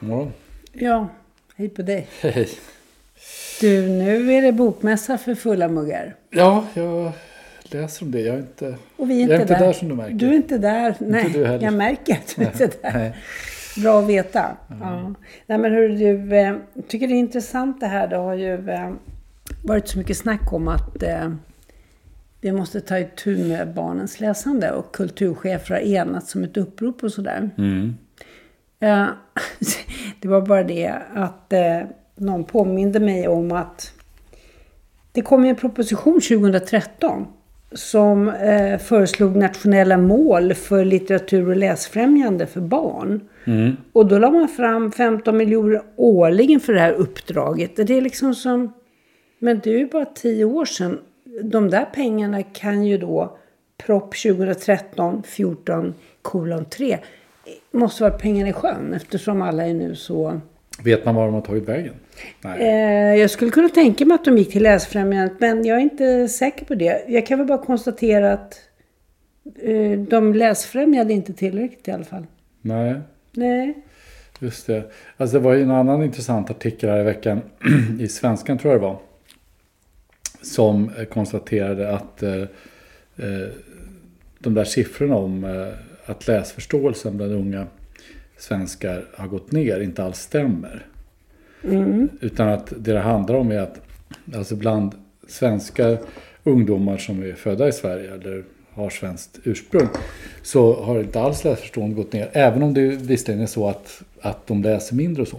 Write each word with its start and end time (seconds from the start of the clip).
Morgon. 0.00 0.32
Ja, 0.72 1.08
hej 1.56 1.68
på 1.68 1.82
dig. 1.82 2.06
Hej. 2.20 2.48
Du, 3.60 3.88
nu 3.88 4.32
är 4.32 4.42
det 4.42 4.52
bokmässa 4.52 5.18
för 5.18 5.34
fulla 5.34 5.68
muggar. 5.68 6.14
Ja, 6.30 6.64
jag 6.74 7.12
läser 7.62 8.04
om 8.06 8.10
det. 8.10 8.20
Jag 8.20 8.34
är 8.34 8.38
inte, 8.40 8.74
Och 8.96 9.10
vi 9.10 9.18
är 9.18 9.22
inte, 9.22 9.34
är 9.34 9.40
inte 9.40 9.54
där. 9.54 9.60
där 9.66 9.72
som 9.72 9.88
du 9.88 9.94
märker. 9.94 10.14
Du 10.14 10.28
är 10.28 10.32
inte 10.34 10.58
där. 10.58 10.94
Nej, 10.98 11.22
heller. 11.22 11.62
jag 11.62 11.74
märker 11.74 12.12
att 12.12 12.34
du 12.36 12.44
inte 12.44 12.64
är 12.64 12.92
där. 12.92 13.16
Bra 13.82 13.98
att 13.98 14.08
veta. 14.08 14.56
Ja. 14.80 15.14
Nej, 15.46 15.58
men 15.58 15.72
hur 15.72 15.88
du, 15.88 16.36
eh, 16.36 16.56
tycker 16.88 17.08
det 17.08 17.14
är 17.14 17.18
intressant 17.18 17.80
det 17.80 17.86
här. 17.86 18.08
Det 18.08 18.16
har 18.16 18.34
ju 18.34 18.70
eh, 18.70 18.90
varit 19.64 19.88
så 19.88 19.98
mycket 19.98 20.16
snack 20.16 20.52
om 20.52 20.68
att 20.68 21.02
eh, 21.02 21.32
vi 22.40 22.52
måste 22.52 22.80
ta 22.80 22.98
itu 22.98 23.44
med 23.48 23.74
barnens 23.74 24.20
läsande 24.20 24.72
och 24.72 24.94
kulturchefer 24.94 25.74
har 25.74 25.80
enats 25.80 26.30
som 26.30 26.44
ett 26.44 26.56
upprop 26.56 27.02
och 27.02 27.12
sådär. 27.12 27.50
Mm. 27.58 27.96
Ja, 28.82 29.06
det 30.20 30.28
var 30.28 30.40
bara 30.40 30.64
det 30.64 30.94
att 31.14 31.52
eh, 31.52 31.80
någon 32.16 32.44
påminde 32.44 33.00
mig 33.00 33.28
om 33.28 33.52
att 33.52 33.92
det 35.12 35.22
kom 35.22 35.44
en 35.44 35.56
proposition 35.56 36.20
2013 36.20 37.26
som 37.72 38.28
eh, 38.28 38.78
föreslog 38.78 39.36
nationella 39.36 39.96
mål 39.96 40.54
för 40.54 40.84
litteratur 40.84 41.48
och 41.48 41.56
läsfrämjande 41.56 42.46
för 42.46 42.60
barn. 42.60 43.28
Mm. 43.44 43.76
Och 43.92 44.06
då 44.06 44.18
la 44.18 44.30
man 44.30 44.48
fram 44.48 44.92
15 44.92 45.36
miljoner 45.36 45.82
årligen 45.96 46.60
för 46.60 46.72
det 46.72 46.80
här 46.80 46.92
uppdraget. 46.92 47.76
Det 47.76 47.96
är 47.96 48.00
liksom 48.00 48.34
som, 48.34 48.72
men 49.38 49.60
det 49.64 49.70
är 49.70 49.78
ju 49.78 49.88
bara 49.88 50.04
10 50.04 50.44
år 50.44 50.64
sedan. 50.64 50.98
De 51.42 51.70
där 51.70 51.84
pengarna 51.84 52.42
kan 52.42 52.84
ju 52.84 52.98
då, 52.98 53.38
propp 53.86 54.14
2013 54.22 55.22
14 55.22 55.94
kolon 56.22 56.64
3, 56.64 56.98
måste 57.70 58.02
vara 58.02 58.12
pengar 58.12 58.46
i 58.46 58.52
sjön 58.52 58.94
eftersom 58.94 59.42
alla 59.42 59.66
är 59.66 59.74
nu 59.74 59.94
så... 59.94 60.40
Vet 60.84 61.04
man 61.04 61.14
var 61.14 61.24
de 61.24 61.34
har 61.34 61.40
tagit 61.40 61.68
vägen? 61.68 61.94
Nej. 62.40 62.60
Eh, 62.60 63.20
jag 63.20 63.30
skulle 63.30 63.50
kunna 63.50 63.68
tänka 63.68 64.06
mig 64.06 64.14
att 64.14 64.24
de 64.24 64.38
gick 64.38 64.52
till 64.52 64.62
läsfrämjandet 64.62 65.40
men 65.40 65.64
jag 65.64 65.76
är 65.76 65.80
inte 65.80 66.28
säker 66.28 66.64
på 66.64 66.74
det. 66.74 67.04
Jag 67.08 67.26
kan 67.26 67.38
väl 67.38 67.46
bara 67.46 67.64
konstatera 67.64 68.32
att 68.32 68.60
eh, 69.62 69.98
de 69.98 70.34
läsfrämjade 70.34 71.12
inte 71.12 71.32
tillräckligt 71.32 71.88
i 71.88 71.90
alla 71.90 72.04
fall. 72.04 72.26
Nej, 72.62 72.94
Nej. 73.32 73.74
just 74.38 74.66
det. 74.66 74.92
Alltså 75.16 75.38
det 75.38 75.44
var 75.44 75.54
ju 75.54 75.62
en 75.62 75.70
annan 75.70 76.02
intressant 76.02 76.50
artikel 76.50 76.90
här 76.90 77.00
i 77.00 77.04
veckan 77.04 77.40
i 78.00 78.08
Svenskan 78.08 78.58
tror 78.58 78.72
jag 78.72 78.80
det 78.80 78.86
var. 78.86 78.98
Som 80.42 80.90
eh, 80.98 81.04
konstaterade 81.04 81.94
att 81.94 82.22
eh, 82.22 82.44
de 84.38 84.54
där 84.54 84.64
siffrorna 84.64 85.16
om 85.16 85.44
att 86.10 86.26
läsförståelsen 86.26 87.16
bland 87.16 87.32
unga 87.32 87.66
svenskar 88.36 89.04
har 89.14 89.28
gått 89.28 89.52
ner 89.52 89.80
inte 89.80 90.04
alls 90.04 90.18
stämmer. 90.18 90.86
Utan 92.20 92.48
att 92.48 92.72
det 92.76 92.92
det 92.92 93.00
handlar 93.00 93.34
om 93.34 93.50
är 93.50 93.58
att 93.58 93.80
alltså 94.34 94.56
bland 94.56 94.94
svenska 95.28 95.98
ungdomar 96.44 96.96
som 96.96 97.22
är 97.22 97.32
födda 97.32 97.68
i 97.68 97.72
Sverige 97.72 98.14
eller 98.14 98.44
har 98.70 98.90
svenskt 98.90 99.38
ursprung 99.44 99.88
så 100.42 100.82
har 100.82 101.00
inte 101.00 101.20
alls 101.20 101.44
läsförstående 101.44 101.96
gått 101.96 102.12
ner. 102.12 102.30
Även 102.32 102.62
om 102.62 102.74
det 102.74 102.80
visserligen 102.86 103.42
är 103.42 103.46
så 103.46 103.68
att, 103.68 104.02
att 104.20 104.46
de 104.46 104.62
läser 104.62 104.96
mindre 104.96 105.22
och 105.22 105.28
så. 105.28 105.36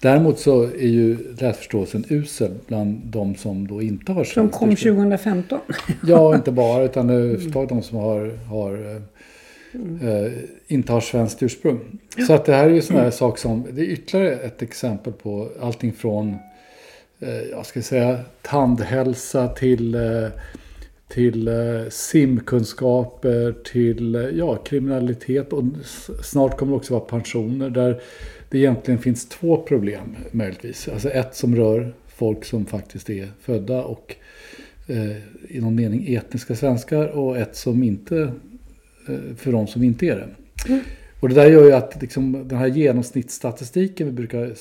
Däremot 0.00 0.38
så 0.38 0.62
är 0.62 0.88
ju 0.88 1.34
läsförståelsen 1.40 2.04
usel 2.08 2.50
bland 2.66 3.00
de 3.04 3.34
som 3.34 3.66
då 3.66 3.82
inte 3.82 4.12
har 4.12 4.24
svenskt 4.24 4.58
kom 4.58 4.70
ursprung. 4.70 4.94
2015. 4.94 5.58
Ja, 6.06 6.34
inte 6.34 6.50
bara 6.62 6.84
utan 6.84 7.10
överhuvudtaget 7.10 7.68
de 7.68 7.82
som 7.82 7.98
har, 7.98 8.30
har 8.48 9.02
eh, 10.02 10.08
eh, 10.08 10.32
inte 10.66 10.92
har 10.92 11.00
svenskt 11.00 11.42
ursprung. 11.42 11.98
Så 12.26 12.32
att 12.32 12.44
det 12.44 12.54
här 12.54 12.64
är 12.64 12.74
ju 12.74 12.82
sån 12.82 12.96
här 12.96 13.10
sak 13.10 13.38
som, 13.38 13.66
det 13.72 13.82
är 13.82 13.86
ytterligare 13.86 14.36
ett 14.36 14.62
exempel 14.62 15.12
på 15.12 15.48
allting 15.60 15.92
från, 15.92 16.36
eh, 17.20 17.40
jag 17.50 17.66
ska 17.66 17.82
säga, 17.82 18.20
tandhälsa 18.42 19.48
till, 19.48 19.94
eh, 19.94 20.28
till 21.08 21.48
eh, 21.48 21.54
simkunskaper, 21.90 23.54
till 23.72 24.14
eh, 24.14 24.22
ja, 24.22 24.56
kriminalitet 24.56 25.52
och 25.52 25.64
snart 26.22 26.58
kommer 26.58 26.72
det 26.72 26.76
också 26.76 26.94
vara 26.94 27.04
pensioner 27.04 27.70
där 27.70 28.00
det 28.50 28.58
egentligen 28.58 29.00
finns 29.00 29.28
två 29.28 29.56
problem 29.56 30.16
möjligtvis. 30.30 30.88
Alltså 30.88 31.10
ett 31.10 31.34
som 31.34 31.56
rör 31.56 31.94
folk 32.06 32.44
som 32.44 32.66
faktiskt 32.66 33.10
är 33.10 33.28
födda 33.40 33.84
och 33.84 34.16
eh, 34.86 35.16
i 35.48 35.60
någon 35.60 35.74
mening 35.74 36.14
etniska 36.14 36.54
svenskar 36.54 37.06
och 37.06 37.38
ett 37.38 37.56
som 37.56 37.82
inte, 37.82 38.32
för 39.36 39.52
de 39.52 39.66
som 39.66 39.82
inte 39.82 40.06
är 40.06 40.16
det. 40.16 40.28
Och 41.20 41.28
det 41.28 41.34
där 41.34 41.46
gör 41.50 41.64
ju 41.64 41.72
att 41.72 42.02
liksom, 42.02 42.48
den 42.48 42.58
här 42.58 42.66
genomsnittsstatistiken 42.66 44.06
vi 44.06 44.12
brukar 44.12 44.52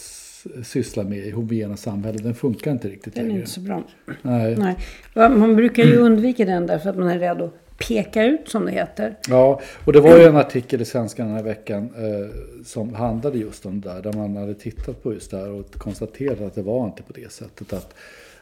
syssla 0.64 1.04
med 1.04 1.18
i 1.18 1.32
homogena 1.32 1.78
samhällen, 1.78 2.24
den 2.24 2.36
funkar 2.36 2.72
inte 2.72 2.88
riktigt 2.88 3.14
Den 3.16 3.24
är 3.24 3.28
längre. 3.28 3.40
inte 3.40 3.52
så 3.52 3.60
bra. 3.60 3.84
Nej. 4.22 4.56
Nej. 4.58 4.76
Man 5.14 5.56
brukar 5.56 5.84
ju 5.84 5.98
undvika 5.98 6.46
den 6.46 6.68
därför 6.68 6.90
att 6.90 6.98
man 6.98 7.08
är 7.08 7.20
rädd 7.20 7.42
att 7.42 7.54
peka 7.88 8.24
ut 8.24 8.50
som 8.50 8.66
det 8.66 8.72
heter. 8.72 9.16
Ja, 9.30 9.62
och 9.86 9.94
det 9.94 10.00
var 10.02 10.18
ju 10.18 10.24
en 10.24 10.36
artikel 10.36 10.82
i 10.82 10.86
Svenskan 10.86 11.28
den 11.28 11.36
här 11.36 11.44
veckan 11.44 11.90
eh, 11.98 12.36
som 12.66 12.94
handlade 12.94 13.38
just 13.38 13.66
om 13.66 13.82
det 13.82 13.90
där. 13.90 14.02
Där 14.02 14.14
man 14.14 14.36
hade 14.36 14.54
tittat 14.54 15.04
på 15.04 15.14
just 15.14 15.32
det 15.32 15.38
här 15.38 15.50
och 15.50 15.74
konstaterat 15.74 16.42
att 16.42 16.56
det 16.56 16.62
var 16.62 16.86
inte 16.86 17.04
på 17.04 17.14
det 17.14 17.32
sättet. 17.32 17.74
Att, 17.74 17.94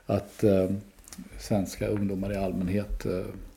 att 0.06 0.44
eh, 0.44 0.70
svenska 1.40 1.88
ungdomar 1.88 2.34
i 2.34 2.36
allmänhet 2.36 3.06
eh, 3.06 3.12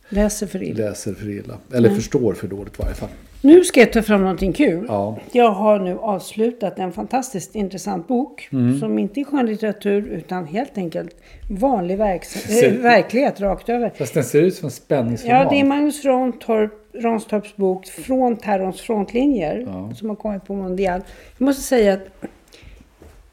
Läser 0.09 0.47
för 0.47 0.63
illa. 0.63 0.89
läser 0.89 1.15
för 1.15 1.29
illa. 1.29 1.55
Eller 1.75 1.91
förstår 1.91 2.35
för 2.35 2.49
dåligt 2.49 2.75
i 2.79 2.83
varje 2.83 2.95
fall. 2.95 3.09
Nu 3.41 3.65
ska 3.65 3.81
jag 3.81 3.93
ta 3.93 4.03
fram 4.03 4.21
någonting 4.21 4.53
kul. 4.53 4.85
Ja. 4.89 5.19
Jag 5.33 5.51
har 5.51 5.79
nu 5.79 5.99
avslutat 5.99 6.79
en 6.79 6.93
fantastiskt 6.93 7.55
intressant 7.55 8.09
bok. 8.09 8.49
Mm. 8.53 8.81
Som 8.81 8.99
inte 8.99 9.21
är 9.21 9.25
skönlitteratur 9.25 10.07
utan 10.09 10.47
helt 10.47 10.79
enkelt 10.79 11.17
vanlig 11.51 11.99
Ser- 12.25 12.73
äh, 12.73 12.83
verklighet 12.83 13.41
rakt 13.41 13.69
över. 13.69 13.93
Fast 13.99 14.15
den 14.15 14.25
ser 14.25 14.43
ut 14.43 14.55
som 14.55 14.67
en 14.67 14.71
spänningsroman. 14.71 15.37
Ja, 15.37 15.51
det 15.51 15.61
är 15.61 15.65
Magnus 15.65 16.05
Ranstorp, 16.05 16.73
Ranstorps 16.95 17.57
bok 17.57 17.87
Från 17.87 18.37
terrorns 18.37 18.81
frontlinjer. 18.81 19.65
Ja. 19.67 19.93
Som 19.95 20.09
har 20.09 20.17
kommit 20.17 20.45
på 20.45 20.55
Mondial. 20.55 21.01
Jag 21.39 21.47
måste 21.47 21.63
säga 21.63 21.93
att 21.93 22.09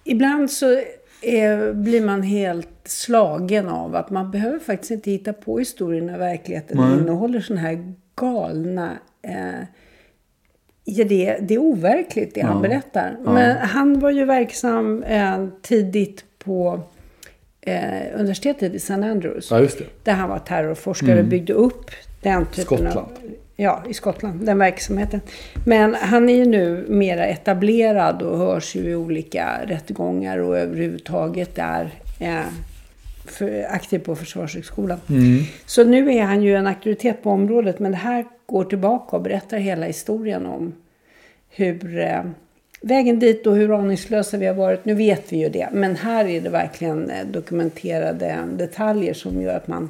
ibland 0.04 0.52
så 0.52 0.81
är, 1.22 1.74
blir 1.74 2.06
man 2.06 2.22
helt 2.22 2.70
slagen 2.86 3.70
av 3.70 3.96
att 3.96 4.10
man 4.10 4.32
behöver 4.32 4.60
faktiskt 4.60 4.92
inte 4.92 5.12
hitta 5.12 5.34
på 5.34 5.60
historien 5.60 6.06
när 6.06 6.18
verkligheten 6.18 6.78
Nej. 6.78 7.00
innehåller 7.00 7.40
sådana 7.40 7.62
här 7.62 7.94
galna... 8.16 8.92
Eh, 9.22 9.66
ja, 10.84 11.06
det, 11.06 11.38
det 11.42 11.54
är 11.54 11.58
overkligt 11.58 12.36
det 12.36 12.42
han 12.42 12.62
berättar. 12.62 13.18
Men 13.24 13.58
han 13.58 14.00
var 14.00 14.12
ju 14.12 14.26
verksam 14.26 15.04
eh, 15.04 15.48
tidigt 15.62 16.26
på 16.40 16.82
eh, 17.62 18.20
universitetet 18.20 18.74
i 18.74 18.76
St. 18.76 18.94
Andrews. 18.94 19.52
Ja, 19.52 19.60
just 19.60 19.78
det. 19.78 19.86
Där 20.04 20.14
han 20.14 20.30
var 20.30 20.40
terrorforskare 20.40 21.20
och 21.20 21.26
byggde 21.26 21.54
upp 21.54 21.92
den 22.22 22.46
typen 22.46 22.64
Skottland. 22.64 22.98
av... 22.98 23.12
Ja, 23.56 23.84
i 23.90 23.94
Skottland. 23.94 24.46
Den 24.46 24.58
verksamheten. 24.58 25.22
Men 25.66 25.96
han 25.96 26.30
är 26.30 26.36
ju 26.36 26.46
nu 26.46 26.86
mera 26.90 27.26
etablerad 27.26 28.22
och 28.22 28.38
hörs 28.38 28.76
ju 28.76 28.90
i 28.90 28.96
olika 28.96 29.60
rättegångar 29.66 30.38
och 30.38 30.58
överhuvudtaget 30.58 31.58
är 31.58 31.92
eh, 32.20 32.46
för, 33.34 33.66
aktiv 33.70 34.00
på 34.00 34.16
Försvarshögskolan. 34.16 35.00
Så 35.66 35.84
nu 35.84 36.14
är 36.14 36.24
han 36.24 36.44
ju 36.44 36.56
en 36.56 36.68
auktoritet 36.68 37.24
på 37.24 37.30
området. 37.30 37.80
Men 37.80 37.92
det 37.92 37.98
här 37.98 38.26
går 38.46 38.64
tillbaka 38.64 39.16
och 39.16 39.22
berättar 39.22 39.58
hela 39.58 39.86
historien 39.86 40.46
om 40.46 40.74
hur 41.50 42.00
eh, 42.00 42.22
vägen 42.82 43.20
dit 43.20 43.48
och 43.48 43.56
hur 43.56 43.80
aningslösa 43.80 44.38
vi 44.38 44.46
har 44.46 44.54
varit. 44.54 44.86
Nu 44.86 44.94
vet 44.94 45.34
vi 45.34 45.38
ju 45.38 45.50
det. 45.50 45.70
Men 45.72 45.96
här 45.96 46.26
är 46.26 46.42
det 46.42 46.50
verkligen 46.50 47.10
eh, 47.10 47.26
dokumenterade 47.26 48.38
detaljer 48.58 49.14
som 49.14 49.42
gör 49.42 49.56
att 49.56 49.68
man 49.68 49.90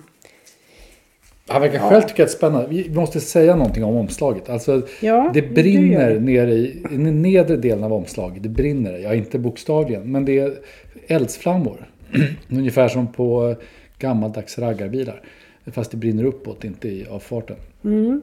Han 1.48 1.62
verkar 1.62 1.80
själv 1.80 2.02
tycka 2.02 2.12
att 2.12 2.16
det 2.18 2.24
är 2.24 2.38
spännande. 2.38 2.68
Vi 2.70 2.90
måste 2.90 3.20
säga 3.20 3.56
någonting 3.56 3.84
om 3.84 3.96
omslaget. 3.96 4.50
Alltså, 4.50 4.82
Ja, 5.02 5.32
det 5.34 5.42
brinner 5.42 6.10
det. 6.14 6.20
nere 6.20 6.52
i, 6.52 6.66
i 6.92 6.98
den 6.98 7.22
nedre 7.22 7.58
delen 7.58 7.84
av 7.84 7.94
omslaget. 7.94 8.44
Det 8.44 8.50
brinner, 8.50 8.98
ja 8.98 9.14
inte 9.14 9.40
bokstavligen, 9.40 10.12
men 10.12 10.26
det 10.26 10.40
är 10.40 10.54
eldsflammor. 11.08 11.90
Ungefär 12.50 12.88
som 12.88 13.08
på 13.08 13.56
gammaldags 14.00 14.60
raggarbilar. 14.60 15.22
Fast 15.72 15.92
det 15.92 15.98
brinner 15.98 16.24
uppåt, 16.24 16.64
inte 16.64 16.88
i 16.88 17.08
avfarten. 17.08 17.58
Mm. 17.84 18.22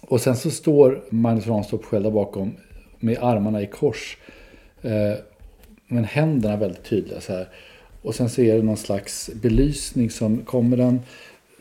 Och 0.00 0.20
sen 0.20 0.36
så 0.36 0.50
står 0.50 1.02
Magnus 1.10 1.46
Ranstorp 1.46 1.84
själv 1.84 2.02
där 2.02 2.10
bakom 2.10 2.52
med 2.98 3.18
armarna 3.20 3.62
i 3.62 3.66
kors. 3.66 4.16
Eh, 4.82 5.14
men 5.86 6.04
händerna 6.04 6.56
väldigt 6.56 6.84
tydliga 6.84 7.20
så 7.20 7.32
här. 7.32 7.48
Och 8.02 8.14
sen 8.14 8.28
så 8.28 8.42
är 8.42 8.56
det 8.56 8.62
någon 8.62 8.76
slags 8.76 9.30
belysning 9.42 10.10
som 10.10 10.38
kommer 10.38 10.76
den 10.76 11.00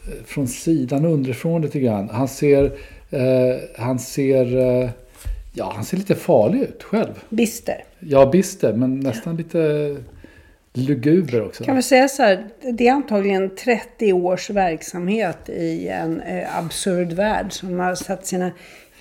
eh, 0.08 0.24
från 0.26 0.48
sidan 0.48 1.06
underifrån 1.06 1.62
lite 1.62 1.80
grann. 1.80 2.10
Han 2.10 2.28
ser, 2.28 2.64
eh, 3.10 3.58
han 3.78 4.00
ser, 4.00 4.58
eh, 4.58 4.90
ja 5.54 5.72
han 5.76 5.86
ser 5.86 5.98
lite 5.98 6.16
farlig 6.16 6.62
ut 6.62 6.84
själv. 6.84 7.14
bister. 7.30 7.84
Ja 8.00 8.30
bister 8.32 8.74
men 8.74 9.00
nästan 9.00 9.38
lite 9.38 9.96
luguber 10.80 11.46
också. 11.46 11.64
Kan 11.64 11.76
vi 11.76 11.82
säga 11.82 12.08
så 12.08 12.24
här, 12.24 12.48
det 12.74 12.88
är 12.88 12.94
antagligen 12.94 13.56
30 13.56 14.14
års 14.14 14.50
verksamhet 14.50 15.50
i 15.50 15.88
en 15.88 16.22
eh, 16.22 16.58
absurd 16.58 17.14
värld 17.14 17.54
som 17.54 17.80
har 17.80 17.96
satt 17.96 18.26
sina 18.26 18.52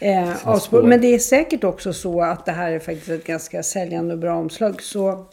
eh, 0.01 0.31
avspår. 0.31 0.59
spår. 0.59 0.83
Men 0.83 1.01
det 1.01 1.15
är 1.15 1.19
säkert 1.19 1.65
också 1.65 1.93
så 1.93 2.23
att 2.23 2.47
det 2.47 2.53
här 2.53 2.73
är 2.73 2.79
faktiskt 2.79 3.09
ett 3.09 3.25
ganska 3.25 3.63
säljande 3.63 4.15
och 4.15 4.21
bra 4.21 4.37
omslag. 4.37 4.83
Så 4.83 5.27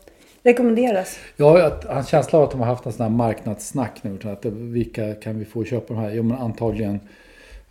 rekommenderas. 0.44 1.20
Jag 1.36 1.50
har 1.50 1.98
en 1.98 2.04
känsla 2.04 2.40
av 2.40 2.46
att 2.46 2.52
de 2.52 2.60
har 2.60 2.68
haft 2.68 2.86
en 2.86 2.94
sån 2.94 3.04
här 3.04 3.10
marknadssnack 3.10 3.92
nu. 4.02 4.20
Att 4.24 4.46
vilka 4.46 5.14
kan 5.14 5.40
vi 5.40 5.46
få 5.46 5.64
köpa 5.64 5.94
de 5.94 6.00
här? 6.00 6.12
Jo 6.12 6.24
men 6.24 6.38
antagligen 6.38 7.00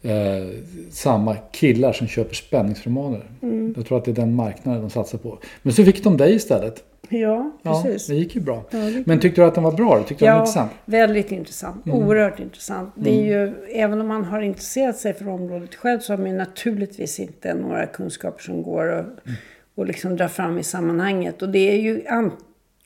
eh, 0.03 0.49
samma 0.91 1.37
killar 1.37 1.93
som 1.93 2.07
köper 2.07 2.35
spänningsromaner. 2.35 3.23
Mm. 3.43 3.75
Jag 3.77 3.87
tror 3.87 3.99
att 3.99 4.05
det 4.05 4.11
är 4.11 4.15
den 4.15 4.35
marknaden 4.35 4.81
de 4.81 4.91
satsar 4.91 5.19
på. 5.19 5.39
Men 5.63 5.73
så 5.73 5.85
fick 5.85 6.05
de 6.05 6.17
dig 6.17 6.35
istället. 6.35 6.85
Ja, 7.09 7.51
Ja, 7.63 7.83
precis. 7.83 8.07
det 8.07 8.15
gick 8.15 8.35
ju 8.35 8.41
bra. 8.41 8.65
Ja, 8.71 8.79
gick 8.89 9.07
Men 9.07 9.21
tyckte 9.21 9.41
du 9.41 9.47
att 9.47 9.55
den 9.55 9.65
var 9.65 9.73
bra? 9.73 10.03
Tyckte 10.03 10.15
du 10.25 10.27
den 10.29 10.33
var 10.35 10.39
Ja, 10.39 10.43
intressant? 10.43 10.73
väldigt 10.85 11.33
intressant. 11.33 11.87
Mm. 11.87 11.99
Oerhört 11.99 12.41
intressant. 12.41 12.93
Det 12.95 13.11
är 13.11 13.25
ju, 13.25 13.55
även 13.73 14.01
om 14.01 14.07
man 14.09 14.25
har 14.25 14.41
intresserat 14.41 14.97
sig 14.97 15.15
för 15.15 15.29
området 15.29 15.75
själv 15.75 15.99
så 16.01 16.13
har 16.13 16.19
man 16.19 16.31
ju 16.31 16.37
naturligtvis 16.37 17.21
inte 17.21 17.55
några 17.55 17.87
kunskaper 17.87 18.43
som 18.43 18.63
går 18.63 18.93
att 18.93 19.05
Mm. 19.05 19.37
och 19.75 19.87
liksom 19.87 20.17
dra 20.17 20.29
fram 20.29 20.59
i 20.59 20.63
sammanhanget. 20.63 21.43
Och 21.43 21.49
det 21.49 21.71
är 21.73 21.77
ju 21.81 22.07
an, 22.09 22.33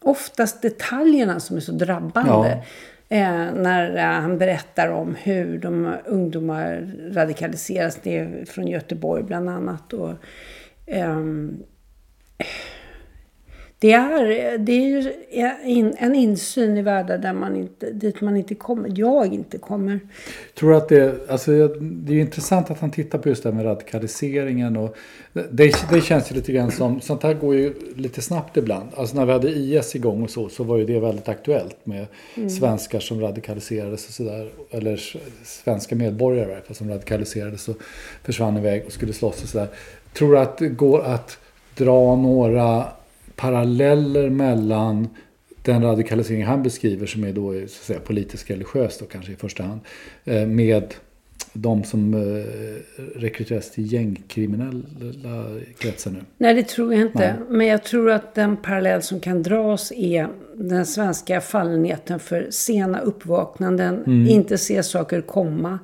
oftast 0.03 0.63
detaljerna 0.63 1.41
som 1.41 1.57
är 1.57 1.61
så 1.61 1.73
drabbande. 1.73 2.63
Eh, 3.11 3.31
när 3.57 3.97
eh, 3.97 4.03
han 4.21 4.39
berättar 4.39 4.89
om 4.89 5.15
hur 5.15 5.59
de 5.59 5.95
ungdomar 6.07 6.93
radikaliseras. 7.13 7.99
Det 8.03 8.19
är 8.19 8.45
från 8.45 8.69
Göteborg 8.69 9.23
bland 9.23 9.49
annat. 9.51 9.93
Och, 9.93 10.13
ehm, 10.87 11.57
det 13.81 13.93
är, 13.93 14.59
det 14.59 14.73
är 15.31 15.57
en 15.99 16.15
insyn 16.15 16.77
i 16.77 16.83
världar 16.83 17.19
där 17.19 17.33
man 17.33 17.57
inte, 17.57 17.91
dit 17.91 18.21
man 18.21 18.37
inte 18.37 18.55
kommer. 18.55 18.93
Jag 18.95 19.35
inte 19.35 19.59
kommer. 19.59 20.01
Tror 20.55 20.75
att 20.75 20.89
det, 20.89 21.31
alltså, 21.31 21.69
det 21.81 22.15
är 22.15 22.21
intressant 22.21 22.71
att 22.71 22.81
han 22.81 22.91
tittar 22.91 23.19
på 23.19 23.29
just 23.29 23.43
det 23.43 23.49
här 23.49 23.57
med 23.57 23.65
radikaliseringen. 23.65 24.77
Och 24.77 24.97
det, 25.33 25.91
det 25.91 26.01
känns 26.01 26.31
ju 26.31 26.35
lite 26.35 26.53
grann 26.53 26.71
som, 26.71 27.01
sånt 27.01 27.23
här 27.23 27.35
går 27.35 27.55
ju 27.55 27.75
lite 27.97 28.23
snabbt 28.23 28.57
ibland. 28.57 28.89
Alltså 28.97 29.17
när 29.17 29.27
vi 29.27 29.33
hade 29.33 29.51
IS 29.51 29.97
igång 29.97 30.23
och 30.23 30.31
så, 30.31 30.49
så 30.49 30.65
var 30.65 30.77
ju 30.77 30.85
det 30.85 31.01
väldigt 31.01 31.29
aktuellt 31.29 31.77
med 31.85 32.07
svenskar 32.59 33.01
som 33.01 33.21
radikaliserades 33.21 34.09
och 34.09 34.15
sådär. 34.15 34.51
Eller 34.71 35.01
svenska 35.45 35.97
medborgare 35.97 36.61
som 36.71 36.91
radikaliserades 36.91 37.69
och 37.69 37.77
försvann 38.25 38.57
iväg 38.57 38.83
och 38.87 38.93
skulle 38.93 39.13
slåss 39.13 39.43
och 39.43 39.49
sådär. 39.49 39.69
Tror 40.13 40.37
att 40.37 40.59
det 40.59 40.69
går 40.69 41.05
att 41.05 41.39
dra 41.77 42.17
några 42.17 42.85
paralleller 43.39 44.31
mellan 44.31 45.09
den 45.63 45.83
radikalisering 45.83 46.45
han 46.45 46.63
beskriver 46.63 47.07
som 47.07 47.25
är 47.25 47.33
då 47.33 47.53
så 47.53 47.65
att 47.65 47.71
säga, 47.71 48.01
politisk 48.01 48.51
religiös 48.51 48.99
då 48.99 49.07
kanske 49.07 49.33
i 49.33 49.37
första 49.37 49.63
hand 49.63 49.81
eh, 50.25 50.47
med 50.47 50.95
de 51.53 51.85
som 51.85 52.15
eh, 52.15 52.21
rekryteras 53.21 53.71
till 53.71 53.93
gängkriminella 53.93 55.45
kretsar 55.79 56.11
nu. 56.11 56.19
Nej, 56.39 56.55
det 56.55 56.63
tror 56.69 56.95
jag 56.95 57.03
inte. 57.03 57.19
Nej. 57.19 57.35
Men 57.49 57.67
jag 57.67 57.85
tror 57.85 58.11
att 58.11 58.35
den 58.35 58.57
parallell 58.57 59.03
som 59.03 59.21
kan 59.21 59.43
dras 59.43 59.93
är 59.93 60.29
den 60.55 60.87
svenska 60.87 61.41
fallenheten 61.41 62.19
för 62.21 62.47
sena 62.51 63.01
uppvaknanden, 63.01 63.95
Mm. 64.07 64.29
inte 64.29 64.59
se 64.59 64.83
saker 64.83 65.21
komma. 65.21 65.79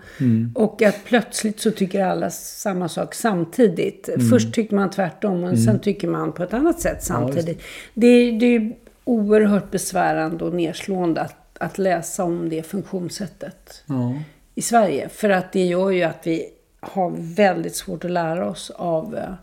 Och 0.55 0.83
att 0.83 1.05
plötsligt 1.05 1.61
så 1.61 1.71
tycker 1.71 2.05
alla 2.05 2.31
samma 2.31 2.89
sak 2.89 3.15
samtidigt. 3.15 4.09
Mm. 4.09 4.29
Först 4.31 4.55
tycker 4.55 4.77
man 4.77 4.91
tvärtom, 4.91 5.41
men 5.41 5.59
sen 5.59 5.79
tycker 5.79 6.09
man 6.09 6.33
på 6.33 6.43
ett 6.43 6.55
annat 6.55 6.81
sätt 6.81 7.05
samtidigt. 7.05 7.61
det, 7.95 8.07
är- 8.07 8.41
det 8.41 8.47
är 8.47 8.73
oerhört 9.05 9.71
besvärande 9.71 10.45
och 10.45 10.55
nedslående 10.55 11.21
att, 11.21 11.59
att 11.59 11.79
läsa 11.79 12.25
om 12.25 12.49
det 12.49 12.63
funktionssättet 12.67 13.83
Ja. 13.87 14.15
I 14.55 14.63
Sverige. 14.63 15.09
För 15.09 15.31
att 15.31 15.53
det 15.53 15.65
gör 15.65 15.91
ju 15.91 16.03
att 16.03 16.27
vi 16.27 16.49
har 16.81 17.13
väldigt 17.17 17.75
svårt 17.75 18.05
att 18.05 18.11
lära 18.11 18.51
oss 18.51 18.71
av 18.71 19.17
eh, 19.17 19.35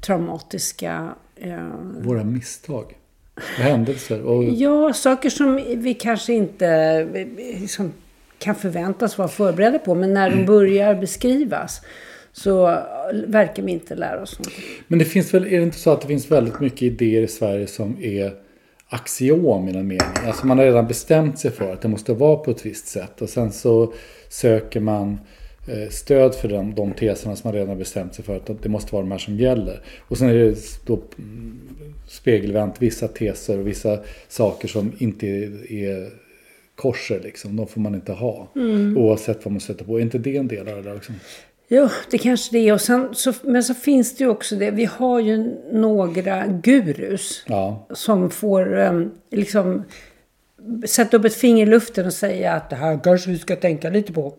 traumatiska... 0.00 1.14
Eh, 1.36 1.68
Våra 2.00 2.24
misstag 2.24 2.94
händelser. 3.56 4.22
Och, 4.22 4.44
ja, 4.44 4.92
saker 4.92 5.30
som 5.30 5.56
vi 5.76 5.94
kanske 5.94 6.32
inte 6.32 7.04
liksom, 7.36 7.92
kan 8.38 8.54
förväntas 8.54 9.18
vara 9.18 9.28
förberedda 9.28 9.78
på. 9.78 9.94
Men 9.94 10.14
när 10.14 10.30
de 10.30 10.44
börjar 10.46 10.94
beskrivas 10.94 11.80
så 12.32 12.66
verkar 13.26 13.62
vi 13.62 13.72
inte 13.72 13.94
lära 13.94 14.22
oss 14.22 14.38
någonting. 14.38 14.64
Men 14.86 14.98
det 14.98 15.04
finns 15.04 15.34
väl, 15.34 15.46
är 15.46 15.58
det 15.58 15.62
inte 15.62 15.78
så 15.78 15.92
att 15.92 16.00
det 16.00 16.06
finns 16.06 16.30
väldigt 16.30 16.60
mycket 16.60 16.82
idéer 16.82 17.22
i 17.22 17.28
Sverige 17.28 17.66
som 17.66 17.96
är 18.00 18.32
axiom 18.88 19.68
i 19.68 19.72
någon 19.72 19.86
mening? 19.86 20.26
Alltså 20.26 20.46
man 20.46 20.58
har 20.58 20.64
redan 20.64 20.86
bestämt 20.86 21.38
sig 21.38 21.50
för 21.50 21.72
att 21.72 21.80
det 21.80 21.88
måste 21.88 22.12
vara 22.12 22.36
på 22.36 22.50
ett 22.50 22.66
visst 22.66 22.86
sätt 22.88 23.22
och 23.22 23.28
sen 23.28 23.52
så 23.52 23.92
söker 24.28 24.80
man 24.80 25.20
eh, 25.68 25.90
stöd 25.90 26.34
för 26.34 26.48
de, 26.48 26.74
de 26.74 26.92
teserna 26.92 27.36
som 27.36 27.48
man 27.48 27.54
redan 27.54 27.68
har 27.68 27.76
bestämt 27.76 28.14
sig 28.14 28.24
för 28.24 28.36
att 28.36 28.62
det 28.62 28.68
måste 28.68 28.92
vara 28.92 29.02
de 29.02 29.10
här 29.10 29.18
som 29.18 29.38
gäller. 29.38 29.80
Och 30.00 30.18
sen 30.18 30.28
är 30.28 30.34
det 30.34 30.56
då 30.86 31.00
mm, 31.18 31.58
spegelvänt 32.08 32.82
vissa 32.82 33.08
teser 33.08 33.58
och 33.58 33.66
vissa 33.66 33.98
saker 34.28 34.68
som 34.68 34.92
inte 34.98 35.26
är, 35.26 36.26
korser 36.74 37.20
liksom. 37.24 37.56
De 37.56 37.66
får 37.66 37.80
man 37.80 37.94
inte 37.94 38.12
ha. 38.12 38.48
Oavsett 38.96 39.44
vad 39.44 39.52
man 39.52 39.60
sätter 39.60 39.84
på. 39.84 39.98
Är 39.98 40.02
inte 40.02 40.18
det 40.18 40.36
en 40.36 40.48
del 40.48 40.68
av 40.68 40.76
det 40.76 40.82
där 40.82 40.96
också? 40.96 41.12
Jo, 41.68 41.88
det 42.10 42.18
kanske 42.18 42.56
det 42.56 42.68
är. 42.68 42.72
Och 42.72 42.80
sen, 42.80 43.08
så, 43.12 43.32
men 43.42 43.64
så 43.64 43.74
finns 43.74 44.16
det 44.16 44.24
ju 44.24 44.30
också 44.30 44.56
det. 44.56 44.70
Vi 44.70 44.84
har 44.84 45.20
ju 45.20 45.54
några 45.72 46.46
gurus. 46.46 47.44
Ja. 47.46 47.86
som 47.90 48.30
får 48.30 48.78
um, 48.78 49.10
liksom 49.30 49.84
sätta 50.86 51.16
upp 51.16 51.24
ett 51.24 51.34
finger 51.34 51.66
i 51.66 51.70
luften 51.70 52.06
och 52.06 52.12
säga 52.12 52.52
att 52.52 52.70
det 52.70 52.76
här 52.76 53.00
kanske 53.04 53.30
vi 53.30 53.38
ska 53.38 53.56
tänka 53.56 53.90
lite 53.90 54.12
på. 54.12 54.34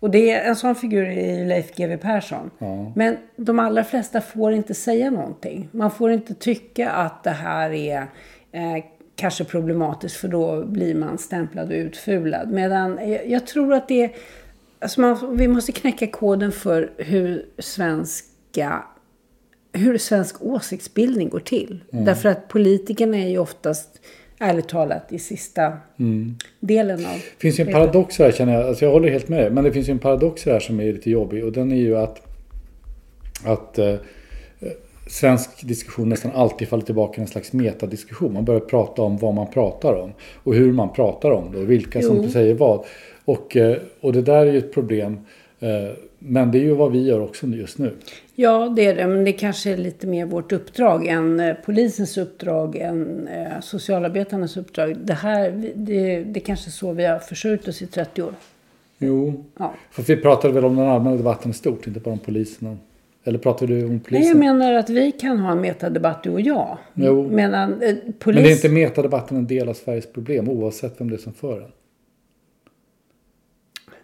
Och 0.00 0.10
det 0.10 0.30
är 0.30 0.48
en 0.48 0.56
sån 0.56 0.74
figur 0.74 1.10
i 1.10 1.44
Leif 1.44 1.74
GW 1.76 1.96
Persson. 1.96 2.50
Men 2.96 3.16
de 3.36 3.58
allra 3.58 3.84
flesta 3.84 4.20
får 4.20 4.52
inte 4.52 4.74
säga 4.74 5.10
någonting. 5.10 5.68
Man 5.72 5.90
får 5.90 6.12
inte 6.12 6.34
tycka 6.34 6.90
att 6.90 7.24
det 7.24 7.30
här 7.30 7.70
är 7.70 8.00
eh, 8.52 8.84
kanske 9.16 9.44
problematiskt 9.44 10.16
för 10.16 10.28
då 10.28 10.64
blir 10.64 10.94
man 10.94 11.18
stämplad 11.18 11.68
och 11.68 11.74
utfulad. 11.74 12.50
Medan 12.50 13.10
jag, 13.10 13.28
jag 13.28 13.46
tror 13.46 13.74
att 13.74 13.88
det 13.88 14.02
är, 14.04 14.10
alltså 14.78 15.00
man, 15.00 15.36
vi 15.36 15.48
måste 15.48 15.72
knäcka 15.72 16.06
koden 16.06 16.52
för 16.52 16.92
hur 16.96 17.46
svenska 17.58 18.84
hur 19.72 19.98
svensk 19.98 20.42
åsiktsbildning 20.42 21.28
går 21.28 21.40
till. 21.40 21.84
Därför 21.90 22.28
att 22.28 22.48
politikerna 22.48 23.16
är 23.16 23.28
ju 23.28 23.38
oftast 23.38 24.00
ärligt 24.40 24.68
talat 24.68 25.12
i 25.12 25.18
sista 25.18 25.72
delen 26.60 27.06
av... 27.06 27.12
Det 27.12 27.38
finns 27.38 27.60
ju 27.60 27.64
en 27.64 27.72
paradox 27.72 28.18
här 28.18 28.32
känner 28.32 28.54
jag. 28.54 28.68
Alltså 28.68 28.84
jag 28.84 28.92
håller 28.92 29.10
helt 29.10 29.28
med. 29.28 29.52
Men 29.52 29.64
det 29.64 29.72
finns 29.72 29.88
ju 29.88 29.92
en 29.92 29.98
paradox 29.98 30.46
här 30.46 30.60
som 30.60 30.80
är 30.80 30.92
lite 30.92 31.10
jobbig. 31.10 31.44
Och 31.44 31.52
den 31.52 31.72
är 31.72 31.76
ju 31.76 31.96
att, 31.96 32.20
att 33.44 33.78
eh, 33.78 33.94
svensk 35.06 35.66
diskussion 35.66 36.08
nästan 36.08 36.30
alltid 36.34 36.68
faller 36.68 36.84
tillbaka 36.84 37.20
i 37.20 37.22
en 37.22 37.28
slags 37.28 37.52
metadiskussion. 37.52 38.32
Man 38.32 38.44
börjar 38.44 38.60
prata 38.60 39.02
om 39.02 39.16
vad 39.16 39.34
man 39.34 39.46
pratar 39.46 39.94
om. 39.94 40.12
Och 40.34 40.54
hur 40.54 40.72
man 40.72 40.92
pratar 40.92 41.30
om 41.30 41.52
det. 41.52 41.58
Och 41.58 41.70
vilka 41.70 42.02
som 42.02 42.16
Jo. 42.16 42.28
säger 42.28 42.54
vad. 42.54 42.84
Och, 43.24 43.56
eh, 43.56 43.76
och 44.00 44.12
det 44.12 44.22
där 44.22 44.46
är 44.46 44.52
ju 44.52 44.58
ett 44.58 44.74
problem. 44.74 45.18
Eh, 45.60 45.90
men 46.18 46.50
det 46.50 46.58
är 46.58 46.62
ju 46.62 46.74
vad 46.74 46.92
vi 46.92 47.06
gör 47.06 47.20
också 47.20 47.46
just 47.46 47.78
nu. 47.78 47.92
Ja, 48.34 48.72
det 48.76 48.86
är 48.86 48.94
det. 48.94 49.06
Men 49.06 49.24
det 49.24 49.32
kanske 49.32 49.70
är 49.70 49.76
lite 49.76 50.06
mer 50.06 50.26
vårt 50.26 50.52
uppdrag 50.52 51.06
än 51.06 51.40
eh, 51.40 51.54
polisens 51.64 52.18
uppdrag, 52.18 52.76
än 52.76 53.28
eh, 53.28 53.60
socialarbetarnas 53.60 54.56
uppdrag. 54.56 54.96
Det 55.04 55.14
här, 55.14 55.72
det, 55.74 56.24
det 56.24 56.40
är 56.40 56.44
kanske 56.44 56.70
så 56.70 56.92
vi 56.92 57.04
har 57.04 57.18
försörjt 57.18 57.68
oss 57.68 57.82
i 57.82 57.86
30 57.86 58.22
år. 58.22 58.34
Jo. 58.98 59.44
Ja. 59.58 59.74
För 59.90 60.02
vi 60.02 60.16
pratade 60.16 60.54
väl 60.54 60.64
om 60.64 60.76
den 60.76 60.88
allmänna 60.88 61.16
debatten 61.16 61.50
i 61.50 61.54
stort. 61.54 61.86
Inte 61.86 62.00
bara 62.00 62.12
om 62.12 62.18
polisen. 62.18 62.78
Eller 63.24 63.38
pratade 63.38 63.74
du 63.74 63.84
om 63.84 63.90
Nej, 63.90 64.00
polisen? 64.08 64.28
jag 64.28 64.36
menar 64.36 64.74
att 64.74 64.90
vi 64.90 65.12
kan 65.12 65.38
ha 65.38 65.52
en 65.52 65.60
metadebatt, 65.60 66.22
du 66.22 66.30
och 66.30 66.40
jag. 66.40 66.78
Jo. 66.94 67.30
Medan 67.30 67.82
eh, 67.82 67.94
polis... 68.18 68.34
Men 68.34 68.44
det 68.44 68.50
är 68.50 68.52
inte 68.52 68.68
metadebatten 68.68 69.36
en 69.36 69.46
del 69.46 69.68
av 69.68 69.74
Sveriges 69.74 70.12
problem 70.12 70.48
oavsett 70.48 71.00
vem 71.00 71.10
det 71.10 71.16
är 71.16 71.18
som 71.18 71.32
för 71.32 71.60
den? 71.60 71.70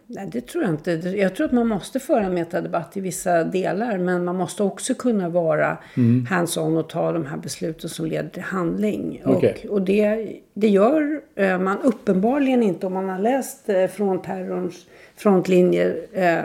Nej, 0.09 0.29
det 0.33 0.41
tror 0.41 0.65
jag 0.65 0.73
inte. 0.73 0.91
Jag 0.93 1.35
tror 1.35 1.47
att 1.47 1.53
man 1.53 1.67
måste 1.69 2.01
föra 2.01 2.29
metadebatt 2.29 2.97
i 2.97 3.01
vissa 3.01 3.45
delar. 3.45 3.99
Men 3.99 4.25
man 4.25 4.37
måste 4.37 4.63
också 4.63 4.95
kunna 4.95 5.29
vara 5.29 5.79
Mm. 5.97 6.27
hands-on 6.31 6.77
och 6.77 6.89
ta 6.89 7.13
de 7.13 7.27
här 7.27 7.37
besluten 7.37 7.91
som 7.91 8.07
leder 8.07 8.29
till 8.29 8.43
handling. 8.43 9.23
Okej. 9.25 9.57
Och, 9.65 9.71
och 9.73 9.83
det, 9.83 10.33
det 10.55 10.69
gör 10.69 11.21
eh, 11.35 11.59
man 11.59 11.79
uppenbarligen 11.83 12.63
inte 12.63 12.87
om 12.87 12.93
man 12.93 13.09
har 13.09 13.19
läst 13.19 13.69
eh, 13.69 13.87
från 13.87 14.23
terrorns 14.23 14.87
frontlinjer. 15.17 15.97
Eh, 16.13 16.39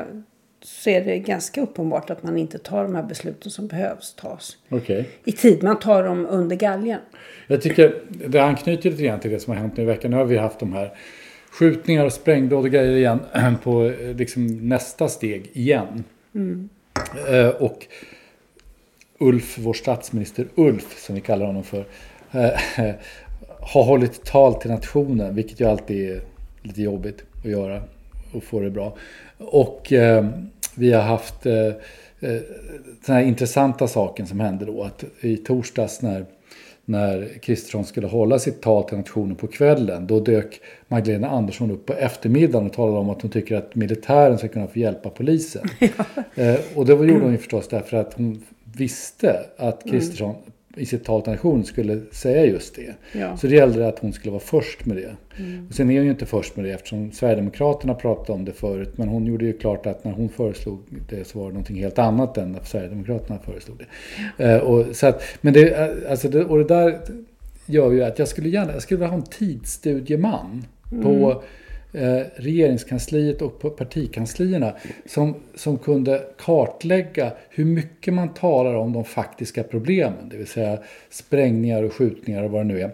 så 0.64 0.90
är 0.90 1.06
det 1.06 1.20
ganska 1.20 1.62
uppenbart 1.62 2.10
att 2.10 2.24
man 2.24 2.38
inte 2.38 2.58
tar 2.58 2.84
de 2.84 2.96
här 2.96 3.04
besluten 3.04 3.52
som 3.52 3.68
behövs 3.68 4.14
tas. 4.16 4.58
Okej. 4.70 5.10
I 5.24 5.32
tid. 5.32 5.64
Man 5.64 5.80
tar 5.80 6.04
dem 6.04 6.28
under 6.30 6.56
galgen. 6.56 7.00
Jag 7.48 7.62
tycker 7.62 7.96
det 8.28 8.40
anknyter 8.40 8.90
lite 8.92 9.04
grann 9.04 9.20
till 9.20 9.32
det 9.32 9.40
som 9.40 9.54
har 9.54 9.60
hänt 9.62 9.78
nu 9.78 9.84
i 9.84 9.86
veckan. 9.86 10.12
Nu 10.12 10.18
har 10.18 10.26
vi 10.26 10.38
haft 10.38 10.60
de 10.60 10.74
här 10.74 10.92
skjutningar 11.52 12.06
och 12.06 12.14
sprängdåd 12.14 12.66
och 12.66 12.72
grejer 12.72 12.98
igen 12.98 13.20
på 13.64 13.86
eh, 13.86 14.16
liksom 14.16 14.70
nästa 14.70 15.08
steg 15.08 15.50
igen. 15.54 16.04
Eh, 17.30 17.48
och 17.48 17.88
Ulf, 19.20 19.58
vår 19.60 19.74
statsminister 19.74 20.48
Ulf, 20.56 21.06
som 21.06 21.16
vi 21.16 21.22
kallar 21.22 21.46
honom 21.46 21.64
för, 21.64 21.86
eh, 22.32 22.52
har 23.60 23.84
hållit 23.84 24.24
tal 24.24 24.54
till 24.54 24.72
nationen, 24.72 25.36
vilket 25.36 25.60
ju 25.60 25.66
alltid 25.66 26.12
är 26.12 26.22
lite 26.62 26.82
jobbigt 26.82 27.24
att 27.44 27.52
göra 27.52 27.84
och 28.32 28.44
få 28.44 28.60
det 28.60 28.70
bra. 28.70 28.96
Och 29.38 29.94
eh, 29.94 30.26
vi 30.76 30.94
har 30.94 31.02
haft 31.02 31.46
eh, 31.46 31.66
eh, 32.20 32.42
den 33.06 33.16
här 33.16 33.22
intressanta 33.22 33.88
saken 33.88 34.28
som 34.28 34.40
hände 34.40 34.66
då, 34.66 34.84
att 34.84 35.04
i 35.22 35.38
torsdags 35.38 36.02
när 36.02 36.26
när 36.86 37.40
Kristersson 37.42 37.86
skulle 37.86 38.08
hålla 38.08 38.40
sitt 38.40 38.62
tal 38.62 38.84
till 38.84 38.98
nationen 38.98 39.36
på 39.36 39.48
kvällen. 39.48 40.08
Då 40.08 40.20
dök 40.20 40.62
Magdalena 40.88 41.30
Andersson 41.30 41.72
upp 41.72 41.86
på 41.86 41.94
eftermiddagen 41.94 42.68
och 42.68 42.74
talade 42.74 42.98
om 42.98 43.10
att 43.10 43.22
hon 43.22 43.32
tycker 43.32 43.56
att 43.56 43.76
militären 43.76 44.38
ska 44.38 44.48
kunna 44.48 44.68
få 44.68 44.80
hjälpa 44.80 45.10
polisen. 45.10 45.68
eh, 46.36 46.56
och 46.76 46.86
det 46.86 46.92
gjorde 46.94 47.14
hon 47.14 47.32
ju 47.32 47.38
förstås 47.38 47.68
därför 47.68 47.98
att 47.98 48.14
hon 48.14 48.44
visste 48.76 49.40
att 49.58 49.84
Kristersson 49.90 50.36
i 50.76 50.86
sitt 50.86 51.04
tal 51.06 51.22
till 51.22 51.32
nationen 51.32 51.66
skulle 51.66 52.02
säga 52.12 52.46
just 52.46 52.76
det. 52.76 52.96
Ja. 53.20 53.38
Så 53.38 53.48
det 53.48 53.56
gällde 53.56 53.88
att 53.88 54.00
hon 54.00 54.14
skulle 54.14 54.32
vara 54.32 54.42
först 54.42 54.86
med 54.86 54.98
det. 54.98 55.16
Och 55.70 55.76
sen 55.76 55.92
är 55.92 55.96
hon 55.96 56.06
ju 56.06 56.12
inte 56.12 56.26
först 56.26 56.56
med 56.56 56.66
det 56.66 56.72
eftersom 56.72 57.12
Sverigedemokraterna 57.12 57.94
pratade 57.94 58.34
om 58.34 58.46
det 58.46 58.52
förut. 58.52 58.94
Men 58.96 59.08
hon 59.08 59.26
gjorde 59.26 59.46
ju 59.46 59.54
klart 59.54 59.86
att 59.86 60.04
när 60.04 60.12
hon 60.12 60.30
föreslog 60.30 60.80
det 61.10 61.28
så 61.28 61.40
var 61.40 61.46
det 61.46 61.54
någonting 61.54 61.78
helt 61.78 62.00
annat 62.00 62.38
än 62.38 62.52
när 62.52 62.64
Sverigedemokraterna 62.64 63.40
föreslog 63.40 63.78
det. 63.78 64.44
Eh, 64.44 64.58
och, 64.58 64.96
så 64.96 65.08
att, 65.08 65.24
men 65.42 65.54
det, 65.54 65.70
eh, 65.70 66.12
alltså 66.12 66.30
det, 66.30 66.46
och 66.46 66.58
det 66.58 66.64
där 66.64 67.00
gör 67.66 67.92
ju 67.92 68.04
att 68.04 68.20
jag 68.20 68.28
skulle 68.28 68.50
gärna 68.50 68.74
jag 68.74 68.82
skulle 68.82 68.98
vilja 68.98 69.10
ha 69.10 69.18
en 69.18 69.24
tidsstudieman 69.24 70.66
på 71.04 71.44
eh, 71.94 72.22
regeringskansliet 72.36 73.42
och 73.42 73.60
på 73.60 73.70
partikanslierna 73.70 74.74
som, 75.06 75.36
som 75.56 75.78
kunde 75.78 76.24
kartlägga 76.38 77.32
hur 77.50 77.66
mycket 77.66 78.14
man 78.14 78.34
talar 78.34 78.74
om 78.74 78.94
de 78.94 79.06
faktiska 79.06 79.64
problemen, 79.64 80.30
det 80.30 80.38
vill 80.38 80.48
säga 80.48 80.80
sprängningar 81.10 81.84
och 81.84 81.94
skjutningar 81.94 82.44
och 82.44 82.52
vad 82.52 82.62
det 82.62 82.74
nu 82.74 82.82
är. 82.82 82.92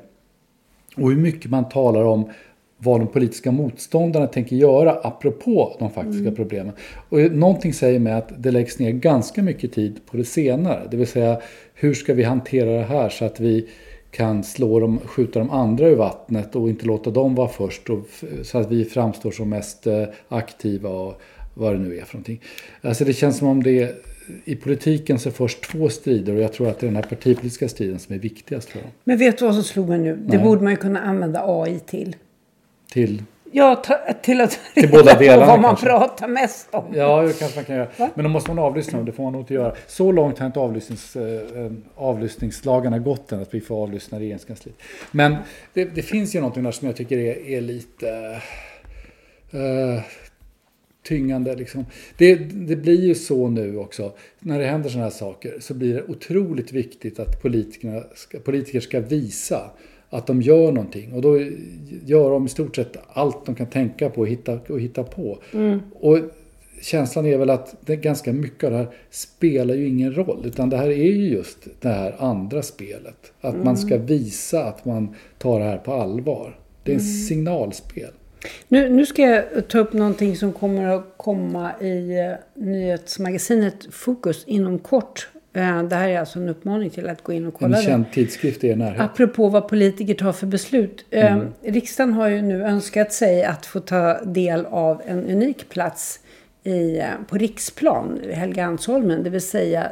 Och 0.95 1.09
hur 1.09 1.17
mycket 1.17 1.51
man 1.51 1.69
talar 1.69 2.03
om 2.03 2.29
vad 2.77 2.99
de 2.99 3.07
politiska 3.07 3.51
motståndarna 3.51 4.27
tänker 4.27 4.55
göra 4.55 4.91
apropå 4.91 5.75
de 5.79 5.91
faktiska 5.91 6.31
problemen. 6.31 6.73
Och 7.09 7.19
någonting 7.19 7.73
säger 7.73 7.99
mig 7.99 8.13
att 8.13 8.43
det 8.43 8.51
läggs 8.51 8.79
ner 8.79 8.91
ganska 8.91 9.43
mycket 9.43 9.73
tid 9.73 9.99
på 10.05 10.17
det 10.17 10.25
senare. 10.25 10.87
Det 10.91 10.97
vill 10.97 11.07
säga, 11.07 11.41
hur 11.73 11.93
ska 11.93 12.13
vi 12.13 12.23
hantera 12.23 12.69
det 12.69 12.83
här 12.83 13.09
så 13.09 13.25
att 13.25 13.39
vi 13.39 13.67
kan 14.17 14.43
slå 14.43 14.79
dem, 14.79 14.99
skjuta 15.05 15.39
de 15.39 15.49
andra 15.49 15.87
ur 15.87 15.95
vattnet 15.95 16.55
och 16.55 16.69
inte 16.69 16.85
låta 16.85 17.09
dem 17.11 17.35
vara 17.35 17.47
först. 17.47 17.89
Och, 17.89 17.99
så 18.41 18.57
att 18.57 18.71
vi 18.71 18.85
framstår 18.85 19.31
som 19.31 19.49
mest 19.49 19.87
eh, 19.87 20.03
aktiva 20.29 20.89
och 20.89 21.21
vad 21.53 21.73
det 21.73 21.79
nu 21.79 21.97
är 21.97 22.05
för 22.05 22.15
någonting. 22.15 22.41
Alltså 22.81 23.05
det 23.05 23.13
känns 23.13 23.37
som 23.37 23.47
om 23.47 23.63
det 23.63 24.03
i 24.45 24.55
politiken 24.55 25.19
så 25.19 25.31
förs 25.31 25.55
två 25.55 25.89
strider 25.89 26.35
och 26.35 26.41
jag 26.41 26.53
tror 26.53 26.69
att 26.69 26.79
det 26.79 26.85
är 26.85 26.87
den 26.87 26.95
här 26.95 27.03
partipolitiska 27.03 27.69
striden 27.69 27.99
som 27.99 28.15
är 28.15 28.19
viktigast 28.19 28.69
för 28.69 28.79
dem. 28.79 28.89
Men 29.03 29.17
vet 29.17 29.37
du 29.37 29.45
vad 29.45 29.53
som 29.53 29.63
slog 29.63 29.89
mig 29.89 29.99
nu? 29.99 30.15
Det 30.15 30.37
Nej. 30.37 30.45
borde 30.45 30.63
man 30.63 30.71
ju 30.71 30.77
kunna 30.77 31.01
använda 31.01 31.41
AI 31.45 31.79
till. 31.79 32.15
Till 32.91 33.23
Ja, 33.51 33.83
till 34.21 34.41
att 34.41 34.59
Till 34.73 34.89
båda 34.91 35.19
delarna 35.19 35.45
vad 35.45 35.59
man 35.59 35.69
kanske. 35.69 35.85
pratar 35.85 36.27
mest 36.27 36.67
om. 36.71 36.85
Ja, 36.93 37.21
det 37.21 37.39
kanske 37.39 37.57
man 37.57 37.65
kan 37.65 37.75
göra. 37.75 37.87
Men 38.13 38.23
då 38.23 38.29
måste 38.29 38.51
man 38.51 38.59
avlyssna 38.59 38.97
dem. 38.97 39.05
Det 39.05 39.11
får 39.11 39.23
man 39.23 39.33
nog 39.33 39.41
inte 39.41 39.53
göra. 39.53 39.75
Så 39.87 40.11
långt 40.11 40.39
har 40.39 40.45
inte 40.45 40.59
avlyssnings, 40.59 41.15
eh, 41.15 41.71
avlyssningslagarna 41.95 42.99
gått 42.99 43.31
än 43.31 43.41
att 43.41 43.53
vi 43.53 43.61
får 43.61 43.83
avlyssna 43.83 44.19
regeringskansliet. 44.19 44.77
Men 45.11 45.35
det, 45.73 45.85
det 45.85 46.01
finns 46.01 46.35
ju 46.35 46.39
någonting 46.39 46.63
där 46.63 46.71
som 46.71 46.87
jag 46.87 46.95
tycker 46.95 47.17
är, 47.17 47.47
är 47.47 47.61
lite 47.61 48.41
eh, 49.51 50.01
tyngande. 51.03 51.55
Liksom. 51.55 51.85
Det, 52.17 52.35
det 52.35 52.75
blir 52.75 53.05
ju 53.05 53.15
så 53.15 53.47
nu 53.47 53.77
också. 53.77 54.11
När 54.39 54.59
det 54.59 54.65
händer 54.65 54.89
sådana 54.89 55.05
här 55.05 55.11
saker 55.11 55.57
så 55.59 55.73
blir 55.73 55.93
det 55.93 56.03
otroligt 56.03 56.71
viktigt 56.71 57.19
att 57.19 57.41
politikerna 57.41 58.03
ska, 58.15 58.39
politiker 58.39 58.79
ska 58.79 58.99
visa 58.99 59.69
att 60.09 60.27
de 60.27 60.41
gör 60.41 60.71
någonting. 60.71 61.13
Och 61.13 61.21
då 61.21 61.39
gör 62.05 62.31
de 62.31 62.45
i 62.45 62.49
stort 62.49 62.75
sett 62.75 62.97
allt 63.13 63.45
de 63.45 63.55
kan 63.55 63.67
tänka 63.67 64.09
på 64.09 64.21
och 64.21 64.27
hitta, 64.27 64.59
och 64.69 64.81
hitta 64.81 65.03
på. 65.03 65.37
Och 65.99 66.19
känslan 66.81 67.25
är 67.25 67.37
väl 67.37 67.49
att 67.49 67.75
det 67.81 67.95
ganska 67.95 68.33
mycket 68.33 68.63
av 68.63 68.71
det 68.71 68.77
här 68.77 68.87
spelar 69.09 69.75
ju 69.75 69.87
ingen 69.87 70.15
roll. 70.15 70.43
Utan 70.45 70.69
det 70.69 70.77
här 70.77 70.89
är 70.89 71.11
ju 71.11 71.27
just 71.27 71.67
det 71.81 71.89
här 71.89 72.15
andra 72.19 72.61
spelet. 72.61 73.31
Att 73.41 73.63
man 73.63 73.77
ska 73.77 73.97
visa 73.97 74.63
att 74.63 74.85
man 74.85 75.15
tar 75.37 75.59
det 75.59 75.65
här 75.65 75.77
på 75.77 75.93
allvar. 75.93 76.59
Det 76.83 76.91
är 76.91 76.95
en 76.95 77.01
signalspel. 77.01 78.11
Nu, 78.67 78.89
nu 78.89 79.05
ska 79.05 79.21
jag 79.21 79.67
ta 79.67 79.79
upp 79.79 79.93
någonting 79.93 80.35
som 80.35 80.53
kommer 80.53 80.85
att 80.85 81.13
komma 81.17 81.71
i 81.81 82.19
eh, 82.19 82.63
nyhetsmagasinet 82.63 83.87
Fokus 83.91 84.43
inom 84.47 84.79
kort. 84.79 85.29
Eh, 85.57 85.83
det 85.83 85.95
här 85.95 86.09
är 86.09 86.19
alltså 86.19 86.39
en 86.39 86.49
uppmaning 86.49 86.89
till 86.89 87.09
att 87.09 87.23
gå 87.23 87.33
in 87.33 87.45
och 87.45 87.53
En 87.53 87.59
kolla 87.59 87.77
det. 87.77 87.83
känd 87.83 88.11
tidskrift 88.11 88.63
i 88.63 88.67
er 88.67 88.75
närhet. 88.75 89.01
Apropå 89.01 89.49
vad 89.49 89.67
politiker 89.67 90.13
tar 90.13 90.31
för 90.31 90.47
beslut. 90.47 91.05
Eh, 91.09 91.39
riksdagen 91.63 92.13
har 92.13 92.27
ju 92.27 92.41
nu 92.41 92.63
önskat 92.63 93.13
sig 93.13 93.43
att 93.43 93.65
få 93.65 93.79
ta 93.79 94.23
del 94.23 94.65
av 94.65 95.01
en 95.05 95.25
unik 95.25 95.69
plats 95.69 96.19
i, 96.63 96.97
eh, 96.99 97.05
på 97.29 97.37
riksplan, 97.37 98.19
Helgeandsholmen. 98.33 99.23
Det 99.23 99.29
vill 99.29 99.41
säga 99.41 99.91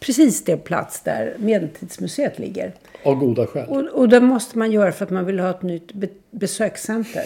precis 0.00 0.44
det 0.44 0.56
plats 0.56 1.02
där 1.02 1.34
Medeltidsmuseet 1.38 2.38
ligger. 2.38 2.72
Av 3.04 3.14
goda 3.14 3.46
skäl. 3.46 3.68
Och, 3.68 3.84
och 4.00 4.08
det 4.08 4.20
måste 4.20 4.58
man 4.58 4.72
göra 4.72 4.92
för 4.92 5.04
att 5.04 5.10
man 5.10 5.26
vill 5.26 5.38
ha 5.40 5.50
ett 5.50 5.62
nytt 5.62 5.92
be- 5.92 6.08
besökscenter. 6.30 7.24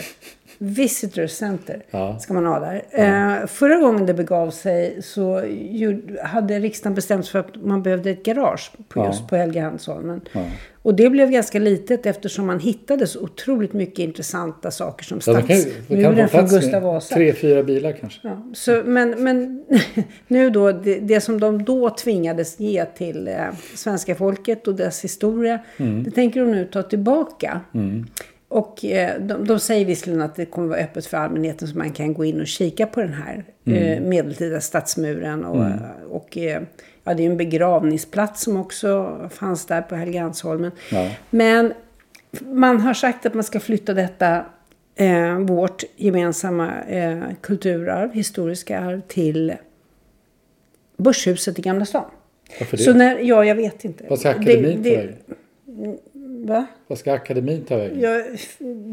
Visitor 0.59 1.27
Center 1.27 1.83
Ja. 1.91 2.19
ska 2.19 2.35
man 2.35 2.47
ha 2.47 2.61
där. 2.61 2.83
Eh, 2.91 3.47
förra 3.47 3.77
gången 3.77 4.07
det 4.07 4.15
begav 4.15 4.51
sig 4.51 5.03
så 5.03 5.43
gjorde, 5.71 6.23
hade 6.23 6.59
riksdagen 6.59 6.95
bestämt 6.95 7.25
sig 7.25 7.33
för 7.33 7.39
att 7.39 7.57
man 7.65 7.83
behövde 7.83 8.11
ett 8.11 8.23
garage 8.25 8.71
på 8.89 9.01
Ja. 9.01 9.07
just 9.07 9.29
på 9.29 9.37
Helgeandsholmen. 9.37 10.21
Ja. 10.33 10.45
Och 10.83 10.95
det 10.95 11.11
blev 11.11 11.31
ganska 11.31 11.59
litet 11.59 12.07
eftersom 12.07 12.47
man 12.47 12.61
hittade 12.61 13.07
så 13.07 13.21
otroligt 13.21 13.73
mycket 13.73 13.99
intressanta 13.99 14.71
saker 14.71 15.05
som 15.05 15.17
Ja, 15.27 15.43
stadsmuren 15.43 16.29
från 16.29 16.47
Gustav 16.49 16.83
Vasa. 16.83 17.15
Tre, 17.15 17.33
fyra 17.33 17.63
bilar 17.63 17.93
kanske. 17.93 18.21
Ja, 18.29 18.43
så, 18.55 18.83
men, 18.85 19.11
men 19.25 19.65
nu 20.29 20.51
då, 20.51 20.73
det, 20.73 20.99
det 20.99 21.21
som 21.21 21.41
de 21.41 21.65
då 21.65 21.91
tvingades 21.91 22.61
ge 22.61 22.85
till 22.85 23.29
eh, 23.29 23.35
svenska 23.75 24.15
folket 24.15 24.69
och 24.69 24.75
dess 24.75 25.05
historia, 25.05 25.59
Mm. 25.79 26.03
det 26.03 26.11
tänker 26.11 26.41
de 26.41 26.51
nu 26.51 26.65
ta 26.65 26.83
tillbaka. 26.83 27.61
Och 28.49 28.85
eh, 28.85 29.21
de, 29.21 29.45
de 29.47 29.59
säger 29.61 29.85
visserligen 29.85 30.23
att 30.23 30.35
det 30.37 30.47
kommer 30.47 30.69
vara 30.69 30.79
öppet 30.79 31.07
för 31.07 31.17
allmänheten 31.17 31.69
så 31.69 31.79
man 31.79 31.91
kan 31.93 32.15
gå 32.15 32.25
in 32.25 32.41
och 32.41 32.47
kika 32.47 32.87
på 32.87 33.01
den 33.01 33.13
här 33.13 33.45
Mm. 33.67 33.83
eh, 33.83 34.01
medeltida 34.09 34.61
stadsmuren. 34.61 35.45
Och, 35.45 35.67
och 36.11 36.37
eh, 36.39 36.63
ja, 37.05 37.15
det 37.15 37.23
är 37.27 37.31
en 37.31 37.37
begravningsplats 37.37 38.43
som 38.43 38.57
också 38.57 39.17
fanns 39.33 39.67
där 39.67 39.83
på 39.83 39.95
Helgeandsholmen. 39.95 40.71
Ja. 40.93 41.11
Men 41.31 41.73
man 42.45 42.81
har 42.81 42.95
sagt 42.95 43.27
att 43.27 43.35
man 43.35 43.45
ska 43.45 43.61
flytta 43.61 43.95
detta, 43.95 44.45
eh, 44.95 45.39
vårt 45.39 45.85
gemensamma 45.97 46.83
eh, 46.83 47.23
kulturarv, 47.41 48.13
historiska 48.13 48.81
arv, 48.81 49.01
till 49.09 49.55
Börshuset 50.97 51.59
i 51.59 51.63
Gamla 51.63 51.85
stan. 51.85 52.11
Varför 52.61 52.77
det? 52.77 52.83
Så 52.83 52.93
när, 52.95 53.19
ja, 53.19 53.45
jag 53.45 53.55
vet 53.55 53.85
inte. 53.85 54.05
Vad 54.09 54.19
ska 54.19 54.31
akademin 54.31 54.83
Det- 54.83 54.91
det- 54.91 54.97
vägen? 54.97 55.99
Va? 56.47 56.67
Vad 56.87 56.99
ska 56.99 57.13
akademin 57.13 57.65
ta 57.65 57.77
vägen? 57.77 58.01
Jag, 58.01 58.15
Är 58.17 58.27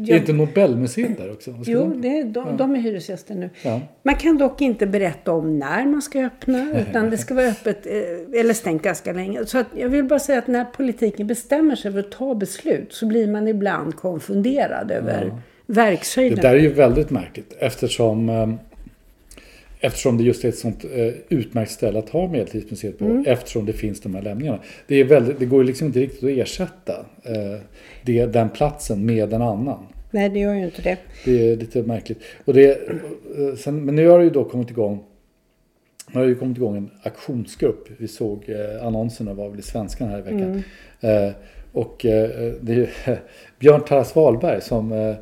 jag, 0.06 0.18
inte 0.18 0.32
Nobelmuseet 0.32 1.18
där 1.18 1.32
också? 1.32 1.54
Jo, 1.66 1.80
de- 1.80 2.00
det, 2.02 2.18
är- 2.18 2.24
de, 2.24 2.56
de 2.56 2.74
är 2.74 2.78
hyresgäster 2.80 3.34
nu. 3.34 3.50
Ja. 3.62 3.80
Man 4.02 4.14
kan 4.14 4.38
dock 4.38 4.60
inte 4.60 4.86
berätta 4.86 5.32
om 5.32 5.58
när 5.58 5.86
man 5.86 6.02
ska 6.02 6.24
öppna, 6.26 6.66
utan 6.90 7.10
det 7.10 7.18
ska 7.18 7.34
vara 7.34 7.46
öppet 7.46 7.86
eh, 7.86 8.40
eller 8.40 8.54
stängt 8.54 8.82
ganska 8.82 9.12
länge. 9.12 9.46
Så 9.46 9.58
att 9.58 9.66
jag 9.76 9.88
vill 9.88 10.04
bara 10.04 10.18
säga 10.18 10.38
att 10.38 10.46
när 10.46 10.64
politiken 10.64 11.26
bestämmer 11.26 11.76
sig 11.76 11.92
för 11.92 11.98
att 11.98 12.10
ta 12.10 12.34
beslut 12.34 12.92
så 12.92 13.06
blir 13.06 13.26
man 13.26 13.48
ibland 13.48 13.96
konfunderad 13.96 14.90
över 14.90 15.32
verkshöjden. 15.66 16.36
Det 16.36 16.42
där 16.42 16.54
är 16.54 16.58
ju 16.60 16.72
väldigt 16.72 17.10
märkligt 17.10 17.52
eftersom, 17.58 18.28
eh, 18.28 18.48
eftersom 19.80 20.16
det 20.16 20.24
just 20.24 20.44
är 20.44 20.48
ett 20.48 20.58
sånt 20.58 20.84
eh, 20.84 21.12
utmärkt 21.28 21.70
ställe 21.70 21.98
att 21.98 22.08
ha 22.08 22.28
Medeltidsmuseet 22.28 22.98
på. 22.98 23.04
Mm. 23.04 23.24
Eftersom 23.26 23.66
det 23.66 23.72
finns 23.72 24.00
de 24.00 24.14
här 24.14 24.22
lämningarna. 24.22 24.58
Det, 24.86 24.96
är 24.96 25.04
väldigt, 25.04 25.38
det 25.38 25.46
går 25.46 25.64
liksom 25.64 25.86
inte 25.86 26.00
riktigt 26.00 26.24
att 26.24 26.30
ersätta 26.30 27.06
eh, 27.22 27.60
det, 28.02 28.26
den 28.26 28.50
platsen 28.50 29.06
med 29.06 29.32
en 29.32 29.42
annan. 29.42 29.86
Nej, 30.10 30.28
det 30.28 30.38
gör 30.38 30.54
ju 30.54 30.64
inte 30.64 30.82
det. 30.82 30.98
Det 31.24 31.52
är 31.52 31.56
lite 31.56 31.82
märkligt. 31.82 32.18
Och 32.44 32.54
det, 32.54 32.70
eh, 32.70 33.54
sen, 33.58 33.84
men 33.84 33.96
nu 33.96 34.08
har 34.08 34.18
det 34.18 34.24
ju 34.24 34.30
då 34.30 34.44
kommit 34.44 34.70
igång 34.70 35.04
nu 36.12 36.20
har 36.20 36.26
ju 36.26 36.34
kommit 36.34 36.56
igång 36.56 36.76
en 36.76 36.90
aktionsgrupp. 37.02 37.88
Vi 37.98 38.08
såg 38.08 38.44
eh, 38.48 38.86
annonserna 38.86 39.34
var 39.34 39.48
väl 39.48 39.58
i 39.58 39.62
Svenskan 39.62 40.08
här 40.08 40.18
i 40.18 40.22
veckan. 40.22 40.62
Eh, 41.00 41.30
och 41.72 42.04
eh, 42.04 42.52
det 42.60 42.74
är 42.74 43.20
Björn 43.58 43.80
Tarras 43.80 44.16
Wahlberg 44.16 44.60
som 44.60 45.14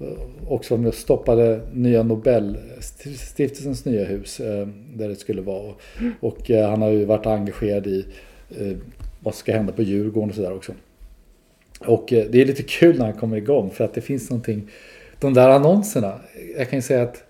Eh, 0.00 0.06
och 0.46 0.64
som 0.64 0.84
var 0.84 0.92
stoppade 0.92 1.60
nya 1.72 2.02
Nobelstiftelsens 2.02 3.84
nya 3.84 4.04
hus 4.04 4.40
eh, 4.40 4.68
där 4.94 5.08
det 5.08 5.16
skulle 5.16 5.42
vara. 5.42 5.74
Och, 6.20 6.50
eh, 6.50 6.70
han 6.70 6.82
har 6.82 6.90
ju 6.90 7.04
varit 7.04 7.26
engagerad 7.26 7.86
i 7.86 8.06
vad 9.20 9.34
som 9.34 9.40
ska 9.40 9.52
hända 9.52 9.72
på 9.72 9.82
Djurgården 9.82 10.30
och 10.30 10.36
sådär 10.36 10.52
också. 10.52 10.72
Och 11.86 12.04
det 12.08 12.34
är 12.34 12.44
lite 12.44 12.62
kul 12.62 12.98
när 12.98 13.04
han 13.04 13.14
kommer 13.14 13.36
igång 13.36 13.70
för 13.70 13.84
att 13.84 13.94
det 13.94 14.00
finns 14.00 14.30
någonting. 14.30 14.70
De 15.20 15.34
där 15.34 15.48
annonserna, 15.48 16.20
jag 16.58 16.70
kan 16.70 16.78
ju 16.78 16.82
säga 16.82 17.02
att 17.02 17.24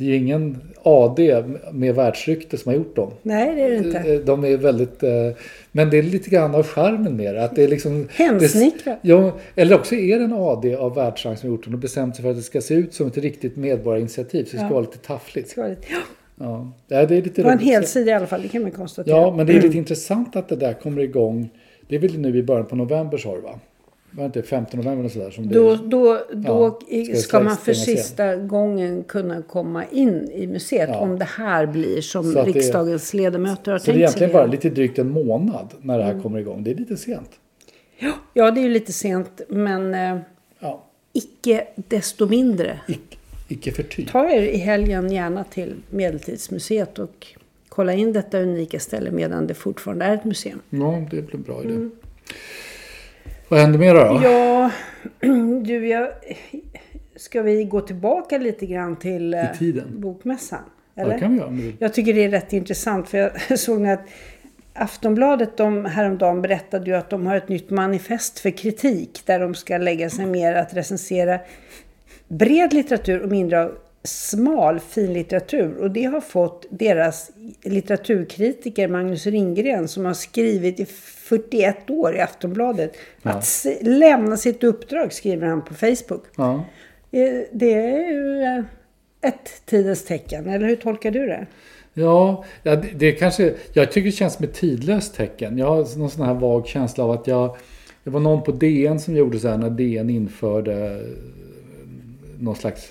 det 0.00 0.06
är 0.06 0.08
ju 0.08 0.16
ingen 0.16 0.58
AD 0.82 1.44
med 1.72 1.94
världsrykte 1.94 2.58
som 2.58 2.70
har 2.70 2.76
gjort 2.76 2.96
dem. 2.96 3.10
Nej, 3.22 3.54
det 3.54 3.62
är 3.62 3.70
det 3.70 3.76
inte. 3.76 3.98
Eh, 3.98 4.20
De 4.20 4.44
är 4.44 4.56
väldigt... 4.56 5.02
eh, 5.02 5.10
Men 5.72 5.90
det 5.90 5.98
är 5.98 6.02
lite 6.02 6.30
grann 6.30 6.54
av 6.54 6.62
charmen 6.62 7.16
med 7.16 7.34
det. 7.34 7.44
Att 7.44 7.56
det 7.56 7.62
är 7.64 7.68
liksom, 7.68 8.08
Hemsnickrat. 8.14 8.98
Ja, 9.02 9.32
eller 9.56 9.74
också 9.74 9.94
är 9.94 10.18
det 10.18 10.24
en 10.24 10.32
AD 10.32 10.74
av 10.76 10.94
världsrang 10.94 11.36
som 11.36 11.48
har 11.48 11.56
gjort 11.56 11.64
dem 11.64 11.74
och 11.74 11.80
bestämt 11.80 12.16
sig 12.16 12.22
för 12.22 12.30
att 12.30 12.36
det 12.36 12.42
ska 12.42 12.60
se 12.60 12.74
ut 12.74 12.94
som 12.94 13.06
ett 13.06 13.16
riktigt 13.18 13.56
medborgarinitiativ. 13.56 14.44
Så 14.44 14.50
det 14.50 14.56
ska 14.56 14.66
Ja. 14.66 14.70
vara 14.72 14.80
lite 14.80 14.98
taffligt. 14.98 15.54
Det 15.54 15.60
var 15.60 15.68
lite- 15.68 15.82
ja, 16.38 16.72
Ja, 16.88 17.06
det 17.06 17.16
är 17.16 17.22
lite 17.22 17.30
det 17.34 17.42
var 17.42 17.50
en 17.52 17.58
roligt. 17.58 17.68
helsida 17.70 18.10
i 18.10 18.14
alla 18.14 18.26
fall, 18.26 18.42
det 18.42 18.48
kan 18.48 18.62
man 18.62 18.70
konstatera. 18.70 19.16
Ja, 19.16 19.36
men 19.36 19.46
det 19.46 19.52
är 19.52 19.62
lite 19.62 19.78
intressant 19.78 20.36
att 20.36 20.48
det 20.48 20.56
där 20.56 20.72
kommer 20.72 21.02
igång. 21.02 21.48
Det 21.88 21.94
är 21.96 22.00
väl 22.00 22.18
nu 22.18 22.38
i 22.38 22.42
början 22.42 22.66
på 22.66 22.76
november 22.76 23.18
sa 23.18 23.34
du 23.34 23.40
va? 23.40 23.58
Var 24.12 24.24
inte 24.26 24.42
15 24.42 24.80
november 24.80 25.04
och 25.04 25.10
sådär 25.12 25.30
som 25.30 25.48
det 25.48 25.54
Då, 25.54 25.74
då, 25.76 26.18
då 26.32 26.78
Ja, 26.88 27.04
ska 27.14 27.16
ska, 27.16 27.40
man 27.40 27.56
för 27.56 27.72
stängas 27.72 27.88
igen? 27.88 27.98
sista 28.04 28.36
gången 28.36 29.04
kunna 29.04 29.42
komma 29.42 29.84
in 29.84 30.30
i 30.30 30.46
museet 30.46 30.88
Ja. 30.92 30.98
om 30.98 31.18
det 31.18 31.24
här 31.24 31.66
blir 31.66 32.00
som 32.00 32.28
att 32.28 32.34
det- 32.34 32.42
riksdagens 32.52 33.14
ledamöter 33.14 33.72
har 33.72 33.78
Så 33.78 33.84
det 33.84 33.90
är 33.90 33.94
tänkt 33.94 34.12
sig. 34.12 34.22
egentligen 34.22 34.32
bara 34.32 34.46
lite 34.46 34.70
drygt 34.70 34.98
en 34.98 35.10
månad 35.10 35.74
när 35.82 35.98
det 35.98 36.04
här 36.04 36.10
Mm. 36.10 36.22
kommer 36.22 36.38
igång. 36.38 36.64
Det 36.64 36.70
är 36.70 36.74
lite 36.74 36.96
sent. 36.96 37.30
Ja, 38.34 38.50
det 38.50 38.60
är 38.60 38.62
ju 38.62 38.68
lite 38.70 38.92
sent, 38.92 39.40
men 39.48 39.94
eh, 39.94 40.16
Ja, 40.60 40.84
icke 41.12 41.66
desto 41.76 42.26
mindre. 42.28 42.80
icke, 42.88 43.16
icke 43.48 43.72
förty. 43.72 44.06
Ta 44.06 44.30
er 44.30 44.42
i 44.42 44.56
helgen 44.56 45.12
gärna 45.12 45.44
till 45.44 45.74
Medeltidsmuseet 45.90 46.98
och 46.98 47.26
kolla 47.68 47.92
in 47.92 48.12
detta 48.12 48.38
unika 48.40 48.80
ställe 48.80 49.10
medan 49.10 49.46
det 49.46 49.54
fortfarande 49.54 50.04
är 50.04 50.14
ett 50.14 50.24
museum. 50.24 50.60
Ja, 50.70 51.02
det 51.10 51.22
blir 51.22 51.34
en 51.34 51.42
bra 51.42 51.62
idé. 51.64 51.88
Vad 53.50 53.60
händer 53.60 53.78
mer 53.78 53.94
då? 53.94 54.20
Ja, 54.24 54.70
du, 55.62 55.88
jag, 55.88 56.08
ska 57.16 57.42
vi 57.42 57.64
gå 57.64 57.80
tillbaka 57.80 58.38
lite 58.38 58.66
grann 58.66 58.96
till 58.96 59.34
eh, 59.34 59.44
I 59.44 59.58
tiden. 59.58 60.00
bokmässan? 60.00 60.58
Ja, 60.94 61.02
Eller? 61.02 61.14
det 61.14 61.20
kan 61.20 61.32
vi 61.32 61.38
göra. 61.38 61.50
vill. 61.50 61.76
Jag 61.78 61.94
tycker 61.94 62.14
det 62.14 62.24
är 62.24 62.28
rätt 62.30 62.52
intressant 62.52 63.08
för 63.08 63.18
jag 63.18 63.32
såg 63.58 63.86
att 63.86 64.00
Aftonbladet 64.72 65.56
de 65.56 65.84
häromdagen 65.84 66.42
berättade 66.42 66.86
ju 66.90 66.96
att 66.96 67.10
de 67.10 67.26
har 67.26 67.36
ett 67.36 67.48
nytt 67.48 67.70
manifest 67.70 68.38
för 68.38 68.50
kritik 68.50 69.22
där 69.26 69.40
de 69.40 69.54
ska 69.54 69.78
lägga 69.78 70.10
sig 70.10 70.26
mer 70.26 70.54
att 70.54 70.74
recensera 70.74 71.40
bred 72.28 72.72
litteratur 72.72 73.20
och 73.22 73.28
mindre 73.28 73.62
av 73.64 73.72
smal 74.04 74.80
finlitteratur. 74.80 75.76
Och 75.76 75.90
det 75.90 76.04
har 76.04 76.20
fått 76.20 76.66
deras 76.70 77.30
litteraturkritiker 77.64 78.88
Magnus 78.88 79.26
Ringgren 79.26 79.88
som 79.88 80.04
har 80.04 80.14
skrivit 80.14 80.80
i 80.80 80.86
41 81.30 81.90
år 81.90 82.16
i 82.16 82.20
Aftonbladet 82.20 82.92
att 83.22 83.44
se, 83.44 83.78
lämna 83.82 84.36
sitt 84.36 84.64
uppdrag 84.64 85.12
skriver 85.12 85.46
han 85.46 85.64
på 85.64 85.74
Facebook. 85.74 86.24
Ja. 86.36 86.54
Eh, 87.10 87.40
Det 87.52 87.74
är 87.74 88.10
ju 88.10 88.42
eh, 88.42 88.64
ett 89.28 89.62
tidens 89.66 90.04
tecken, 90.04 90.48
eller 90.48 90.66
hur 90.68 90.76
tolkar 90.76 91.10
du 91.10 91.26
det? 91.26 91.46
Ja, 91.94 92.44
ja 92.62 92.76
det, 92.76 92.88
det 92.96 93.12
kanske, 93.12 93.54
jag 93.72 93.92
tycker 93.92 94.06
det 94.06 94.12
känns 94.12 94.34
som 94.34 94.44
ett 94.44 94.54
tidlöst 94.54 95.14
tecken. 95.14 95.58
Jag 95.58 95.66
har 95.66 95.98
någon 95.98 96.10
sån 96.10 96.26
här 96.26 96.34
vag 96.34 96.66
känsla 96.66 97.04
av 97.04 97.10
att 97.10 97.26
jag... 97.26 97.56
Det 98.04 98.10
var 98.10 98.20
någon 98.20 98.42
på 98.42 98.52
DN 98.52 99.00
som 99.00 99.16
gjorde 99.16 99.38
så 99.38 99.48
här 99.48 99.58
när 99.58 99.70
DN 99.70 100.10
införde 100.10 100.74
eh, 100.86 101.06
någon 102.40 102.56
slags... 102.56 102.90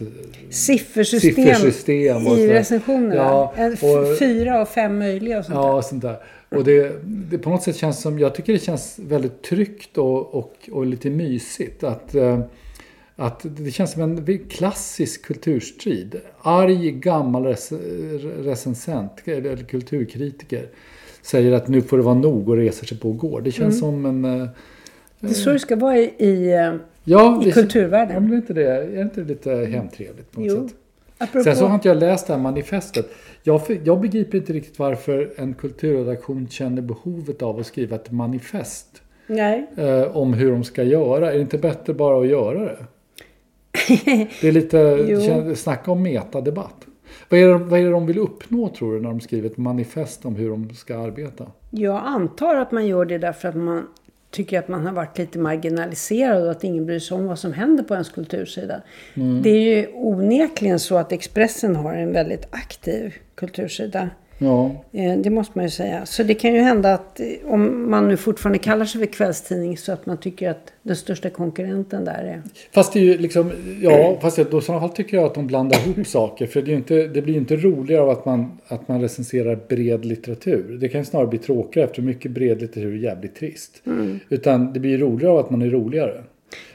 Siffersystem, 0.49 1.33
Siffersystem 1.35 2.17
i 2.27 2.47
recensionerna. 2.47 3.15
Ja, 3.15 3.53
och- 3.81 4.17
Fyra 4.19 4.61
och 4.61 4.67
fem 4.69 4.97
möjliga 4.99 5.39
och 5.39 5.45
sånt 5.45 5.55
Ja, 5.55 5.81
sånt 5.81 6.01
där. 6.01 6.17
Och 6.49 6.63
det, 6.63 6.91
det 7.03 7.37
på 7.37 7.49
något 7.49 7.63
sätt 7.63 7.75
känns 7.75 8.01
som, 8.01 8.19
jag 8.19 8.35
tycker 8.35 8.53
det 8.53 8.59
känns 8.59 8.99
väldigt 8.99 9.41
tryggt 9.41 9.97
och, 9.97 10.35
och, 10.35 10.69
och 10.71 10.85
lite 10.85 11.09
mysigt. 11.09 11.83
Att, 11.83 12.15
eh, 12.15 12.39
att 13.15 13.45
det 13.57 13.71
känns 13.71 13.91
som 13.91 14.01
en 14.01 14.39
klassisk 14.49 15.25
kulturstrid. 15.25 16.15
Arg 16.41 16.91
gammal 16.91 17.45
rec, 17.45 17.71
recensent, 18.43 19.11
eller 19.25 19.57
kulturkritiker, 19.57 20.67
säger 21.21 21.51
att 21.51 21.67
nu 21.67 21.81
får 21.81 21.97
det 21.97 22.03
vara 22.03 22.15
nog 22.15 22.49
och 22.49 22.55
reser 22.57 22.85
sig 22.85 22.97
på 22.99 23.09
och 23.09 23.17
går. 23.17 23.41
Det 23.41 23.51
känns 23.51 23.79
som 23.79 24.05
en... 24.05 24.25
eh. 24.25 24.47
Det 25.19 25.27
är 25.27 25.33
så 25.33 25.51
det 25.51 25.59
ska 25.59 25.75
vara 25.75 25.97
i, 25.97 26.13
i, 26.17 26.53
eh, 26.53 26.75
Ja, 27.03 27.41
i 27.41 27.45
det, 27.45 27.51
kulturvärlden. 27.51 28.13
Ja, 28.13 28.19
men 28.19 28.31
är 28.31 28.35
inte 28.37 28.53
det, 28.53 28.71
är 28.71 29.01
inte 29.01 29.21
det 29.21 29.27
lite 29.27 29.51
hemtrevligt 29.51 30.31
på 30.31 30.41
något 30.41 30.49
Jo. 30.49 30.67
sätt? 30.67 30.75
Apropå, 31.21 31.43
Sen 31.43 31.55
så 31.55 31.65
har 31.65 31.75
inte 31.75 31.87
jag 31.87 31.97
läst 31.97 32.27
det 32.27 32.33
här 32.33 32.41
manifestet. 32.41 33.09
Jag, 33.43 33.61
jag 33.83 34.01
begriper 34.01 34.37
inte 34.37 34.53
riktigt 34.53 34.79
varför 34.79 35.33
en 35.35 35.53
kulturredaktion 35.53 36.47
känner 36.47 36.81
behovet 36.81 37.41
av 37.41 37.59
att 37.59 37.65
skriva 37.65 37.95
ett 37.95 38.11
manifest 38.11 39.01
eh, 39.75 40.17
om 40.17 40.33
hur 40.33 40.51
de 40.51 40.63
ska 40.63 40.83
göra. 40.83 41.31
Är 41.31 41.35
det 41.35 41.41
inte 41.41 41.57
bättre 41.57 41.93
bara 41.93 42.21
att 42.21 42.27
göra 42.27 42.59
det? 42.59 42.77
Det 44.41 44.47
är 44.47 44.51
lite, 44.51 45.55
snacka 45.55 45.91
om 45.91 46.03
metadebatt. 46.03 46.85
Vad 47.29 47.39
är, 47.39 47.47
det, 47.47 47.57
vad 47.57 47.79
är 47.79 47.83
det 47.83 47.91
de 47.91 48.05
vill 48.05 48.19
uppnå 48.19 48.69
tror 48.69 48.93
du 48.93 49.01
när 49.01 49.09
de 49.09 49.19
skriver 49.19 49.49
ett 49.49 49.57
manifest 49.57 50.25
om 50.25 50.35
hur 50.35 50.49
de 50.49 50.69
ska 50.69 50.97
arbeta? 50.97 51.45
Jag 51.69 52.01
antar 52.05 52.55
att 52.55 52.71
man 52.71 52.87
gör 52.87 53.05
det 53.05 53.17
därför 53.17 53.47
att 53.47 53.55
man 53.55 53.87
tycker 54.31 54.59
att 54.59 54.67
man 54.67 54.85
har 54.85 54.93
varit 54.93 55.17
lite 55.17 55.39
marginaliserad 55.39 56.43
och 56.43 56.51
att 56.51 56.63
ingen 56.63 56.85
bryr 56.85 56.99
sig 56.99 57.17
om 57.17 57.27
vad 57.27 57.39
som 57.39 57.53
händer 57.53 57.83
på 57.83 57.93
ens 57.93 58.09
kultursida. 58.09 58.81
Mm. 59.13 59.41
Det 59.41 59.49
är 59.49 59.77
ju 59.77 59.87
onekligen 59.93 60.79
så 60.79 60.97
att 60.97 61.11
Expressen 61.11 61.75
har 61.75 61.93
en 61.93 62.13
väldigt 62.13 62.47
aktiv 62.51 63.13
kultursida. 63.35 64.09
Ja, 64.41 64.71
Eh, 64.91 65.17
Det 65.17 65.29
måste 65.29 65.57
man 65.57 65.65
ju 65.65 65.69
säga. 65.71 66.05
Så 66.05 66.23
det 66.23 66.33
kan 66.33 66.53
ju 66.53 66.59
hända 66.61 66.93
att 66.93 67.19
eh, 67.19 67.25
om 67.45 67.91
man 67.91 68.07
nu 68.07 68.17
fortfarande 68.17 68.59
kallar 68.59 68.85
sig 68.85 68.99
för 69.01 69.05
kvällstidning 69.13 69.77
så 69.77 69.91
att 69.91 70.05
man 70.05 70.17
tycker 70.17 70.49
att 70.49 70.73
den 70.83 70.95
största 70.95 71.29
konkurrenten 71.29 72.05
där 72.05 72.23
är... 72.23 72.41
Fast 72.73 72.93
det 72.93 72.99
är 72.99 73.03
ju 73.03 73.17
liksom, 73.17 73.51
ja, 73.81 74.17
fast 74.21 74.37
då 74.51 74.57
i 74.57 74.61
sådana 74.61 74.81
fall 74.87 74.89
tycker 74.95 75.17
jag 75.17 75.25
att 75.25 75.33
de 75.35 75.47
blandar 75.47 75.87
ihop 75.87 76.07
saker. 76.07 76.47
För 76.47 76.61
det, 76.61 76.71
inte, 76.71 77.07
det 77.07 77.21
blir 77.21 77.33
ju 77.33 77.39
inte 77.39 77.55
roligare 77.55 78.01
av 78.01 78.09
att 78.09 78.25
man, 78.25 78.57
att 78.67 78.87
man 78.87 79.01
recenserar 79.01 79.59
bred 79.69 80.05
litteratur. 80.05 80.77
Det 80.81 80.89
kan 80.89 81.01
ju 81.01 81.05
snarare 81.05 81.27
bli 81.27 81.39
tråkigare 81.39 81.85
eftersom 81.85 82.05
mycket 82.05 82.31
bred 82.31 82.61
litteratur 82.61 82.93
är 82.93 82.97
jävligt 82.97 83.35
trist. 83.35 83.81
Utan 84.29 84.73
det 84.73 84.79
blir 84.79 84.97
roligare 84.97 85.31
av 85.33 85.37
att 85.39 85.49
man 85.49 85.61
är 85.61 85.69
roligare. 85.69 86.23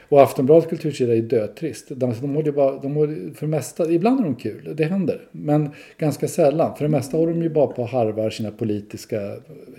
Och 0.09 0.21
Aftonbladets 0.21 0.67
kultursida 0.67 1.15
är 1.15 1.21
dötrist. 1.21 1.85
De, 1.89 2.13
de 2.21 2.35
håller 2.35 2.45
ju 2.45 2.51
bara, 2.51 2.79
de 2.79 2.95
håller, 2.95 3.33
för 3.33 3.45
det 3.45 3.51
mesta, 3.51 3.91
ibland 3.91 4.19
är 4.19 4.23
de 4.23 4.35
kul, 4.35 4.73
det 4.77 4.83
händer. 4.83 5.21
Men 5.31 5.69
ganska 5.97 6.27
sällan. 6.27 6.75
För 6.75 6.85
det 6.85 6.89
mesta 6.89 7.17
håller 7.17 7.33
de 7.33 7.41
ju 7.41 7.49
bara 7.49 7.67
på 7.67 7.81
och 7.81 7.87
harvar 7.87 8.29
sina 8.29 8.51
politiska 8.51 9.19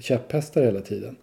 käpphästar 0.00 0.62
hela 0.62 0.80
tiden. 0.80 1.16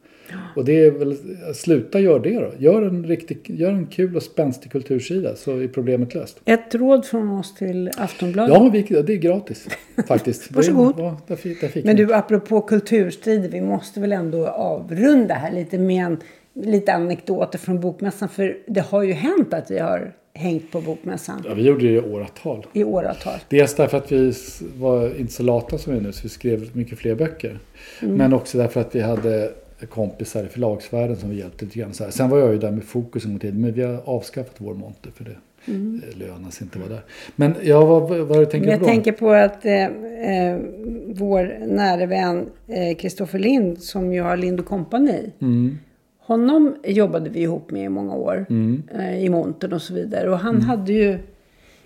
Och 0.56 0.66
det 0.66 0.86
är 0.86 0.92
väl, 0.92 1.18
sluta 1.56 2.00
gör 2.00 2.20
det 2.20 2.40
då. 2.40 2.52
Gör 2.58 2.82
en, 2.82 3.06
riktig, 3.06 3.40
gör 3.46 3.72
en 3.72 3.88
kul 3.88 4.16
och 4.16 4.24
spänstig 4.24 4.72
kultursida 4.72 5.36
så 5.36 5.60
är 5.60 5.68
problemet 5.68 6.14
löst. 6.14 6.42
Ett 6.46 6.76
råd 6.76 7.06
från 7.06 7.30
oss 7.30 7.56
till 7.56 7.92
Aftonbladet. 7.98 8.56
Ja, 8.56 8.70
vi, 8.70 9.02
det 9.02 9.14
är 9.14 9.18
gratis 9.18 9.68
faktiskt. 10.08 10.52
Varsågod. 10.56 10.96
Det, 10.96 11.02
ja, 11.02 11.22
där 11.28 11.36
fick, 11.36 11.62
där 11.62 11.68
fick 11.68 11.86
Men 11.86 11.96
du, 11.96 12.14
apropå 12.14 12.62
kulturstrider, 12.62 13.50
vi 13.50 13.62
måste 13.62 14.00
väl 14.00 14.12
ändå 14.12 14.48
avrunda 14.48 15.34
här 15.34 15.52
lite 15.52 15.78
med 15.78 16.06
en 16.06 16.18
lite 16.54 16.94
anekdoter 16.94 17.60
från 17.60 17.80
bokmässan. 17.80 18.30
För 18.30 18.58
det 18.68 18.82
har 18.82 19.04
ju 19.04 19.14
hänt 19.14 19.54
att 19.54 19.72
vi 19.72 19.80
har 19.80 20.14
hängt 20.34 20.72
på 20.72 20.82
bokmässan 20.82 21.44
Ja, 21.48 21.54
vi 21.54 21.64
gjorde 21.68 21.88
det 21.88 21.94
i 21.94 22.00
åratal. 22.00 22.66
i 22.74 22.84
åratal. 22.84 23.40
Dels 23.50 23.76
därför 23.76 23.98
att 23.98 24.12
vi 24.12 24.34
var 24.78 25.20
inte 25.20 25.34
så 25.34 25.44
lata 25.44 25.78
som 25.78 25.94
vi 25.94 26.00
är 26.00 26.04
nu, 26.04 26.12
så 26.12 26.24
vi 26.24 26.30
skrev 26.30 26.70
mycket 26.74 27.00
fler 27.00 27.16
böcker. 27.16 27.60
Mm. 28.02 28.16
Men 28.16 28.34
också 28.34 28.58
därför 28.58 28.82
att 28.82 28.96
vi 28.96 29.02
hade 29.02 29.52
kompisar 29.90 30.44
i 30.44 30.48
förlagsvärlden 30.48 31.18
som 31.18 31.30
vi 31.30 31.40
hjälpte 31.40 31.66
lite 31.66 31.80
grann. 31.80 31.94
Så 31.94 32.04
här. 32.04 32.12
Sen 32.12 32.30
var 32.30 32.38
jag 32.38 32.52
ju 32.52 32.58
där 32.58 32.72
med 32.72 32.84
fokus 32.84 33.26
en 33.26 33.32
gång 33.32 33.40
till, 33.40 33.54
men 33.54 33.74
vi 33.74 33.82
har 33.82 34.02
avskaffat 34.06 34.56
vår 34.58 34.74
monter 34.74 35.12
för 35.12 35.24
det 35.24 35.36
mm. 35.72 36.02
lönar 36.14 36.50
sig 36.50 36.64
inte 36.66 36.80
vara 36.80 36.90
där. 36.90 37.02
Men 37.36 37.56
ja, 37.64 37.86
vad, 37.86 38.10
vad 38.10 38.40
du 38.40 38.46
tänker 38.46 38.70
jag 38.70 38.80
på 38.80 38.86
då? 38.86 38.92
tänker 38.92 39.12
på 39.12 39.30
att 39.30 39.66
eh, 39.66 39.84
eh, 39.84 40.60
vår 41.08 41.66
nära 41.68 42.06
vän 42.06 42.50
Kristoffer 42.98 43.40
Lind, 43.40 43.82
som 43.82 44.14
ju 44.14 44.22
har 44.22 44.38
Lind 44.38 44.66
Company. 44.66 45.32
Mm. 45.42 45.78
Honom 46.26 46.76
jobbade 46.84 47.30
vi 47.30 47.40
ihop 47.42 47.72
med 47.72 47.84
i 47.86 47.90
många 47.90 48.16
år. 48.16 48.46
Mm. 48.50 48.84
Eh, 48.96 49.24
I 49.24 49.30
montern 49.30 49.74
och 49.74 49.82
så 49.82 49.94
vidare. 49.94 50.30
Och 50.30 50.38
han 50.40 50.62
hade 50.62 50.94
ju 50.94 51.20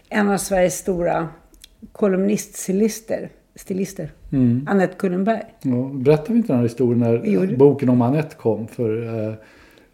en 0.10 0.30
av 0.30 0.38
Sveriges 0.38 0.78
stora 0.78 1.28
kolumniststilister. 1.92 3.30
Stilister. 3.56 4.12
Mm. 4.32 4.68
Anette 4.70 4.94
Kullenberg. 4.98 5.42
Ja, 5.62 5.90
berättade 5.94 6.34
vi 6.34 6.38
inte 6.38 6.48
den 6.48 6.58
här 6.58 6.64
historien 6.64 7.00
när 7.00 7.56
boken 7.58 7.90
om 7.90 8.02
Anette 8.02 8.36
kom 8.36 8.68
för 8.68 9.04
eh, 9.28 9.34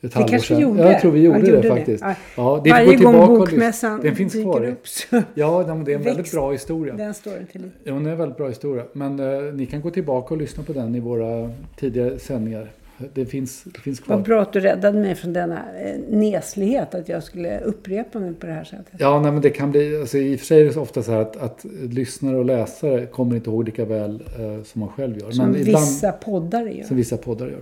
ett 0.01 0.13
halvår 0.13 0.38
sedan? 0.38 0.60
gjorde. 0.60 0.82
Ja, 0.84 0.91
jag 0.91 1.01
tror 1.01 1.12
vi 1.12 1.21
gjorde, 1.21 1.38
Ja, 1.39 1.43
det, 1.45 1.51
gjorde 1.51 1.62
det. 1.62 1.75
faktiskt. 1.75 2.03
Ja. 2.03 2.15
Ja, 2.38 2.62
det 2.63 2.69
Varje 2.69 2.95
gång 2.95 3.13
bokmässan 3.27 4.01
Den 4.01 4.15
finns 4.15 4.34
dyker 4.34 4.51
kvar. 4.51 4.65
upp 4.65 4.88
så 4.88 5.21
Ja, 5.34 5.63
det 5.86 5.91
är 5.91 5.95
en 5.95 6.03
väldigt 6.03 6.32
bra 6.32 6.51
historia. 6.51 6.93
den 6.93 7.13
storyn 7.13 7.47
till 7.51 7.62
liv. 7.62 7.71
Ja, 7.84 7.93
det 7.93 8.08
är 8.10 8.12
en 8.12 8.17
väldigt 8.17 8.38
bra 8.38 8.47
historia. 8.47 8.84
Men 8.93 9.19
eh, 9.19 9.53
ni 9.53 9.65
kan 9.65 9.82
gå 9.82 9.89
tillbaka 9.89 10.34
och 10.34 10.39
lyssna 10.41 10.63
på 10.63 10.73
den 10.73 10.95
i 10.95 10.99
våra 10.99 11.49
tidigare 11.79 12.19
sändningar. 12.19 12.71
Det 13.13 13.25
finns, 13.25 13.63
det 13.63 13.79
finns 13.79 13.99
kvar. 13.99 14.15
Vad 14.15 14.25
bra 14.25 14.41
att 14.41 14.53
du 14.53 14.59
räddade 14.59 14.99
mig 14.99 15.15
från 15.15 15.33
denna 15.33 15.59
eh, 15.79 15.99
neslighet. 16.09 16.95
Att 16.95 17.09
jag 17.09 17.23
skulle 17.23 17.59
upprepa 17.59 18.19
mig 18.19 18.33
på 18.33 18.45
det 18.45 18.53
här 18.53 18.63
sättet. 18.63 18.93
Ja, 18.97 19.19
nej, 19.21 19.31
men 19.31 19.41
det 19.41 19.49
kan 19.49 19.71
bli, 19.71 19.99
alltså, 19.99 20.17
i 20.17 20.35
och 20.35 20.39
för 20.39 20.45
sig 20.45 20.61
är 20.61 20.65
det 20.65 20.77
ofta 20.77 21.03
så 21.03 21.11
här 21.11 21.21
att, 21.21 21.37
att 21.37 21.65
lyssnare 21.89 22.37
och 22.37 22.45
läsare 22.45 23.05
kommer 23.05 23.35
inte 23.35 23.49
ihåg 23.49 23.65
lika 23.65 23.85
väl 23.85 24.23
eh, 24.39 24.63
som 24.63 24.81
man 24.81 24.89
själv 24.89 25.19
gör. 25.19 25.31
Som 25.31 25.51
men 25.51 25.61
ibland, 25.61 25.85
vissa 25.85 26.11
poddar 26.11 26.65
gör. 26.65 26.83
som 26.83 26.97
vissa 26.97 27.17
poddar 27.17 27.47
gör. 27.47 27.61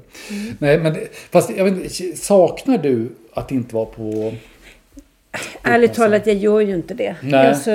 Nej, 0.60 0.80
men 0.80 0.96
fast 1.32 1.52
jag 1.58 1.66
vet, 1.66 2.18
saknar 2.18 2.78
du 2.78 3.10
att 3.34 3.52
inte 3.52 3.76
vara 3.76 3.86
på... 3.86 4.34
Ärligt 5.64 5.94
talat, 5.94 6.28
jag 6.28 6.36
gör 6.36 6.60
ju 6.60 6.76
inte 6.76 6.94
det. 6.94 7.16
Nej. 7.22 7.48
Alltså, 7.48 7.72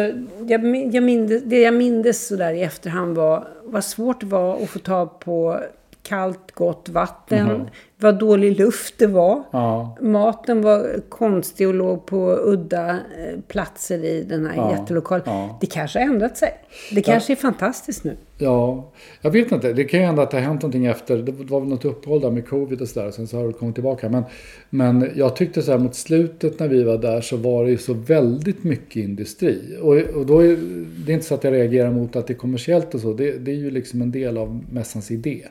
jag, 0.46 0.94
jag 0.94 1.02
mindes, 1.02 1.42
det 1.42 1.60
jag 1.60 1.74
mindes 1.74 2.26
sådär 2.26 2.52
i 2.52 2.62
efterhand 2.62 3.16
var 3.16 3.48
vad 3.64 3.84
svårt 3.84 4.20
det 4.20 4.26
var 4.26 4.62
att 4.62 4.70
få 4.70 4.78
tag 4.78 5.20
på 5.20 5.60
kallt, 6.06 6.54
gott 6.54 6.88
vatten. 6.92 7.46
Mhm. 7.46 7.66
Vad 8.00 8.18
dålig 8.18 8.58
luft 8.58 8.94
det 8.98 9.06
var. 9.06 9.42
Ja, 9.50 9.96
Maten 10.00 10.62
var 10.62 11.00
konstig 11.08 11.68
och 11.68 11.74
låg 11.74 12.06
på 12.06 12.38
udda 12.42 12.90
eh, 12.90 13.40
platser 13.48 14.04
i 14.04 14.22
den 14.22 14.46
här 14.46 14.56
Ja, 14.56 14.70
jättelokalen. 14.78 15.22
ja. 15.26 15.58
Det 15.60 15.66
kanske 15.66 15.98
har 15.98 16.06
ändrat 16.06 16.36
sig. 16.36 16.50
Det 16.92 17.02
kanske 17.02 17.32
är 17.32 17.36
fantastiskt 17.36 18.04
nu. 18.04 18.16
ja, 18.38 18.90
jag 19.20 19.30
vet 19.30 19.52
inte. 19.52 19.72
Det 19.72 19.84
kan 19.84 20.00
ju 20.00 20.06
hända 20.06 20.22
att 20.22 20.30
det 20.30 20.36
har 20.36 20.44
hänt 20.44 20.62
någonting 20.62 20.86
efter. 20.86 21.16
Det 21.16 21.32
var 21.32 21.60
väl 21.60 21.68
något 21.68 21.84
uppehåll 21.84 22.20
där 22.20 22.30
med 22.30 22.48
covid 22.48 22.80
och 22.82 22.88
sådär. 22.88 23.10
Sen 23.10 23.26
så 23.26 23.36
har 23.36 23.46
det 23.46 23.52
kommit 23.52 23.74
tillbaka. 23.74 24.08
Men, 24.08 24.22
men 24.70 25.10
jag 25.14 25.36
tyckte 25.36 25.62
så 25.62 25.70
här 25.70 25.78
mot 25.78 25.94
slutet 25.94 26.58
när 26.60 26.68
vi 26.68 26.82
var 26.82 26.98
där 26.98 27.20
så 27.20 27.36
var 27.36 27.64
det 27.64 27.70
ju 27.70 27.78
så 27.78 27.94
väldigt 27.94 28.64
mycket 28.64 28.96
industri. 28.96 29.76
Och, 29.82 29.96
och 30.16 30.26
då 30.26 30.40
är 30.40 30.56
det 31.06 31.12
är 31.12 31.14
inte 31.14 31.26
så 31.26 31.34
att 31.34 31.44
jag 31.44 31.52
reagerar 31.52 31.90
mot 31.90 32.16
att 32.16 32.26
det 32.26 32.32
är 32.32 32.38
kommersiellt 32.38 32.94
och 32.94 33.00
så. 33.00 33.12
Det, 33.12 33.38
det 33.38 33.50
är 33.50 33.56
ju 33.56 33.70
liksom 33.70 34.02
en 34.02 34.10
del 34.10 34.38
av 34.38 34.64
mässans 34.72 35.10
idé. 35.10 35.42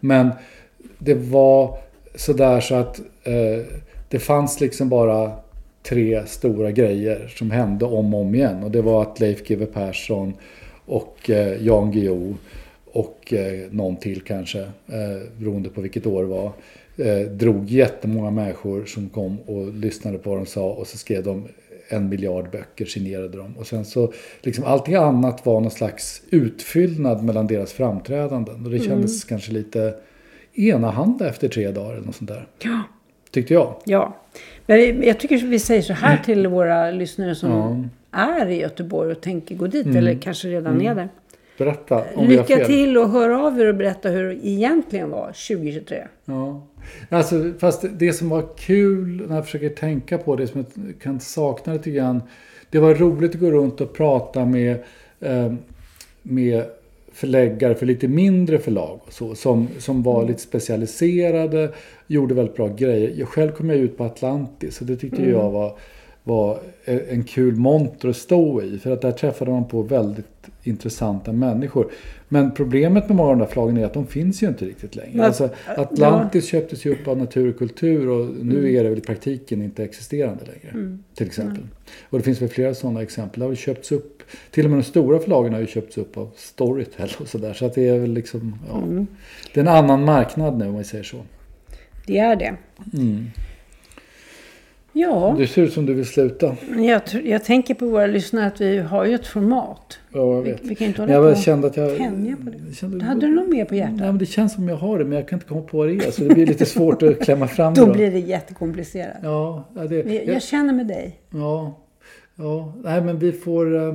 Men 0.00 0.30
det 0.98 1.14
var 1.14 1.78
sådär 2.18 2.60
så 2.60 2.74
att 2.74 3.00
eh, 3.22 3.64
det 4.08 4.18
fanns 4.18 4.60
liksom 4.60 4.88
bara 4.88 5.32
tre 5.82 6.26
stora 6.26 6.70
grejer 6.70 7.32
som 7.36 7.50
hände 7.50 7.84
om 7.84 8.14
och 8.14 8.20
om 8.20 8.34
igen. 8.34 8.62
Och 8.62 8.70
det 8.70 8.82
var 8.82 9.02
att 9.02 9.20
Leif 9.20 9.48
GW 9.48 9.66
Persson 9.66 10.34
och 10.86 11.30
eh, 11.30 11.66
Jan 11.66 11.92
Guillou 11.92 12.34
och 12.84 13.32
eh, 13.32 13.70
någon 13.70 13.96
till 13.96 14.20
kanske, 14.20 14.60
eh, 14.60 15.28
beroende 15.38 15.68
på 15.68 15.80
vilket 15.80 16.06
år 16.06 16.22
det 16.22 16.28
var, 16.28 16.52
eh, 16.96 17.28
drog 17.28 17.70
jättemånga 17.70 18.30
människor 18.30 18.84
som 18.84 19.08
kom 19.08 19.38
och 19.40 19.74
lyssnade 19.74 20.18
på 20.18 20.30
vad 20.30 20.38
de 20.38 20.46
sa 20.46 20.70
och 20.70 20.86
så 20.86 20.98
skrev 20.98 21.24
de 21.24 21.48
en 21.88 22.08
miljard 22.08 22.50
böcker, 22.50 22.84
signerade 22.84 23.36
dem. 23.36 23.54
Och 23.58 23.66
sen 23.66 23.84
så, 23.84 24.12
liksom 24.42 24.64
allting 24.64 24.94
annat 24.94 25.46
var 25.46 25.60
någon 25.60 25.70
slags 25.70 26.22
utfyllnad 26.30 27.24
mellan 27.24 27.46
deras 27.46 27.72
framträdanden. 27.72 28.64
Och 28.64 28.70
det 28.70 28.78
kändes 28.78 29.24
kanske 29.24 29.52
lite 29.52 29.94
enahanda 30.58 31.28
efter 31.28 31.48
tre 31.48 31.70
dagar 31.70 31.92
eller 31.92 32.06
något 32.06 32.14
sånt 32.16 32.30
där. 32.30 32.46
Ja. 32.62 32.82
Tyckte 33.30 33.54
jag. 33.54 33.74
Ja. 33.84 34.16
Men 34.66 35.02
jag 35.02 35.20
tycker 35.20 35.36
vi 35.38 35.58
säger 35.58 35.82
så 35.82 35.92
här 35.92 36.16
till 36.16 36.46
våra 36.46 36.90
lyssnare 36.90 37.34
som 37.34 37.90
är 38.12 38.46
i 38.46 38.60
Göteborg 38.60 39.12
och 39.12 39.20
tänker 39.20 39.54
gå 39.54 39.66
dit. 39.66 39.86
Eller 39.86 40.14
kanske 40.14 40.48
redan 40.48 40.80
är 40.80 40.94
där. 40.94 41.08
Berätta 41.58 42.04
om 42.14 42.26
vi 42.28 42.36
har 42.36 42.42
Lycka 42.42 42.56
fel. 42.56 42.66
till 42.66 42.98
och 42.98 43.08
hör 43.10 43.30
av 43.30 43.60
er 43.60 43.66
och 43.66 43.74
berätta 43.74 44.08
hur 44.08 44.24
det 44.24 44.46
egentligen 44.48 45.10
var 45.10 45.26
2023. 45.26 46.04
Ja. 46.24 46.66
Alltså, 47.08 47.52
fast 47.58 47.84
det 47.92 48.12
som 48.12 48.28
var 48.28 48.44
kul 48.56 49.26
när 49.28 49.34
jag 49.34 49.44
försöker 49.44 49.68
tänka 49.68 50.18
på 50.18 50.36
det 50.36 50.46
som 50.46 50.64
jag 50.74 51.00
kan 51.02 51.20
sakna 51.20 51.72
lite 51.72 51.90
grann. 51.90 52.22
Det 52.70 52.78
var 52.78 52.94
roligt 52.94 53.34
att 53.34 53.40
gå 53.40 53.50
runt 53.50 53.80
och 53.80 53.92
prata 53.92 54.44
med, 54.44 54.84
eh, 55.20 55.52
med 56.22 56.64
förläggare 57.18 57.74
för 57.74 57.86
lite 57.86 58.08
mindre 58.08 58.58
förlag. 58.58 59.00
Och 59.06 59.12
så, 59.12 59.34
som, 59.34 59.68
som 59.78 60.02
var 60.02 60.26
lite 60.26 60.40
specialiserade, 60.40 61.72
gjorde 62.06 62.34
väldigt 62.34 62.56
bra 62.56 62.68
grejer. 62.68 63.12
Jag 63.16 63.28
själv 63.28 63.52
kom 63.52 63.70
jag 63.70 63.78
ut 63.78 63.96
på 63.96 64.04
Atlantis 64.04 64.80
och 64.80 64.86
det 64.86 64.96
tyckte 64.96 65.22
jag 65.22 65.50
var, 65.50 65.78
var 66.28 66.58
en 67.08 67.24
kul 67.24 67.56
monter 67.56 68.08
att 68.08 68.16
stå 68.16 68.62
i. 68.62 68.78
För 68.78 68.90
att 68.90 69.00
där 69.02 69.12
träffade 69.12 69.50
man 69.50 69.64
på 69.68 69.82
väldigt 69.82 70.26
intressanta 70.62 71.32
människor. 71.32 71.90
Men 72.28 72.54
problemet 72.54 73.08
med 73.08 73.16
många 73.16 73.30
av 73.30 73.36
de 73.36 73.44
där 73.44 73.52
förlagen 73.52 73.76
är 73.76 73.84
att 73.84 73.94
de 73.94 74.06
finns 74.06 74.42
ju 74.42 74.46
inte 74.48 74.64
riktigt 74.64 74.96
längre. 74.96 75.10
Men- 75.16 75.24
Alltså, 75.26 75.48
Atlantis 75.76 76.46
köptes 76.48 76.84
ju 76.86 76.92
upp 76.92 77.08
av 77.08 77.18
Natur 77.18 77.48
och 77.50 77.58
Kultur 77.58 78.08
och 78.08 78.26
nu 78.44 78.74
är 78.74 78.82
det 78.84 78.88
väl 78.90 78.98
i 78.98 79.00
praktiken 79.00 79.62
inte 79.62 79.84
existerande 79.84 80.44
längre. 80.44 80.98
Till 81.14 81.26
exempel. 81.26 81.62
Och 82.10 82.18
det 82.18 82.24
finns 82.24 82.42
väl 82.42 82.48
flera 82.48 82.74
sådana 82.74 83.02
exempel. 83.02 83.40
Det 83.40 83.44
har 83.44 83.48
väl 83.50 83.56
köpts 83.56 83.92
upp, 83.92 84.22
till 84.50 84.64
och 84.64 84.70
med 84.70 84.78
de 84.78 84.82
stora 84.84 85.18
förlagen 85.18 85.52
har 85.52 85.60
ju 85.60 85.66
köpts 85.66 85.98
upp 85.98 86.16
av 86.18 86.30
Storytel 86.36 87.10
och 87.20 87.28
sådär. 87.28 87.52
Så 87.52 87.66
att 87.66 87.74
det 87.74 87.88
är 87.88 87.98
väl 87.98 88.12
liksom, 88.12 88.58
ja. 88.68 88.82
Det 89.54 89.60
är 89.60 89.64
en 89.64 89.68
annan 89.68 90.04
marknad 90.04 90.58
nu 90.58 90.66
om 90.68 90.78
vi 90.78 90.84
säger 90.84 91.04
så. 91.04 91.16
Det 92.06 92.18
är 92.18 92.36
det. 92.36 92.54
Ja, 95.00 95.34
Det 95.38 95.46
ser 95.46 95.62
ut 95.62 95.72
som 95.72 95.86
du 95.86 95.94
vill 95.94 96.06
sluta. 96.06 96.56
jag, 96.78 97.02
jag 97.24 97.44
tänker 97.44 97.74
på 97.74 97.86
våra 97.86 98.06
lyssnare 98.06 98.46
att 98.46 98.60
vi 98.60 98.78
har 98.78 99.04
ju 99.04 99.14
ett 99.14 99.26
format. 99.26 99.98
Ja, 100.12 100.18
jag 100.34 100.42
Vi, 100.42 100.50
vet. 100.52 100.60
vi 100.64 100.74
kan 100.74 100.86
inte 100.86 101.02
hålla 101.02 101.12
jag 101.14 101.34
på 101.34 101.40
kände 101.40 101.66
att 101.66 101.76
jag... 101.76 101.96
tänja 101.96 102.36
på 102.36 102.50
det. 102.50 102.74
kände, 102.74 103.04
Hade 103.04 103.20
du 103.20 103.34
något 103.34 103.48
mer 103.48 103.64
på 103.64 103.74
hjärtat? 103.74 103.96
Nej, 103.96 104.06
men 104.06 104.18
det 104.18 104.26
känns 104.26 104.52
som 104.54 104.68
jag 104.68 104.76
har 104.76 104.98
det, 104.98 105.04
men 105.04 105.18
jag 105.18 105.28
kan 105.28 105.36
inte 105.36 105.48
komma 105.48 105.60
på 105.62 105.78
vad 105.78 105.88
det 105.88 105.94
är. 106.06 106.10
Så 106.10 106.22
det 106.24 106.34
blir 106.34 106.46
lite 106.46 106.66
svårt 106.66 107.02
att 107.02 107.20
klämma 107.20 107.46
fram 107.48 107.74
det. 107.74 107.80
Då 107.80 107.92
blir 107.92 108.10
det 108.10 108.18
jättekomplicerat. 108.18 109.16
Ja, 109.22 109.64
det, 109.88 109.94
Jag, 109.96 110.26
jag, 110.26 110.42
känner 110.42 110.72
med 110.72 110.86
dig. 110.86 111.20
ja, 111.30 111.78
ja. 112.36 112.72
Nej, 112.84 113.02
men 113.02 113.18
vi 113.18 113.32
får, 113.32 113.76
eh, 113.88 113.94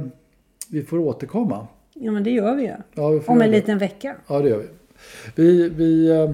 vi 0.72 0.82
får 0.84 1.00
återkomma. 1.00 1.68
Ja, 1.94 2.12
men 2.12 2.24
det 2.24 2.32
gör 2.32 2.56
vi 2.56 2.64
ju. 2.64 2.72
Ja, 2.94 3.10
vi 3.10 3.20
Om 3.26 3.42
en 3.42 3.52
det. 3.52 3.56
liten 3.58 3.78
vecka. 3.78 4.16
Ja, 4.28 4.40
det 4.40 4.50
gör 4.50 4.58
vi. 4.58 4.66
Vi, 5.36 5.70
vi 5.70 6.10
eh, 6.12 6.32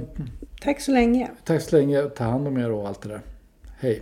Tack 0.62 0.82
så 0.82 0.92
länge. 0.92 1.28
tack 1.44 1.62
så 1.62 1.76
länge. 1.76 2.02
Ta 2.02 2.24
hand 2.24 2.48
om 2.48 2.58
er 2.58 2.72
och 2.72 2.88
allt 2.88 3.02
det 3.02 3.10
där. 3.10 3.22
Hej. 3.80 4.02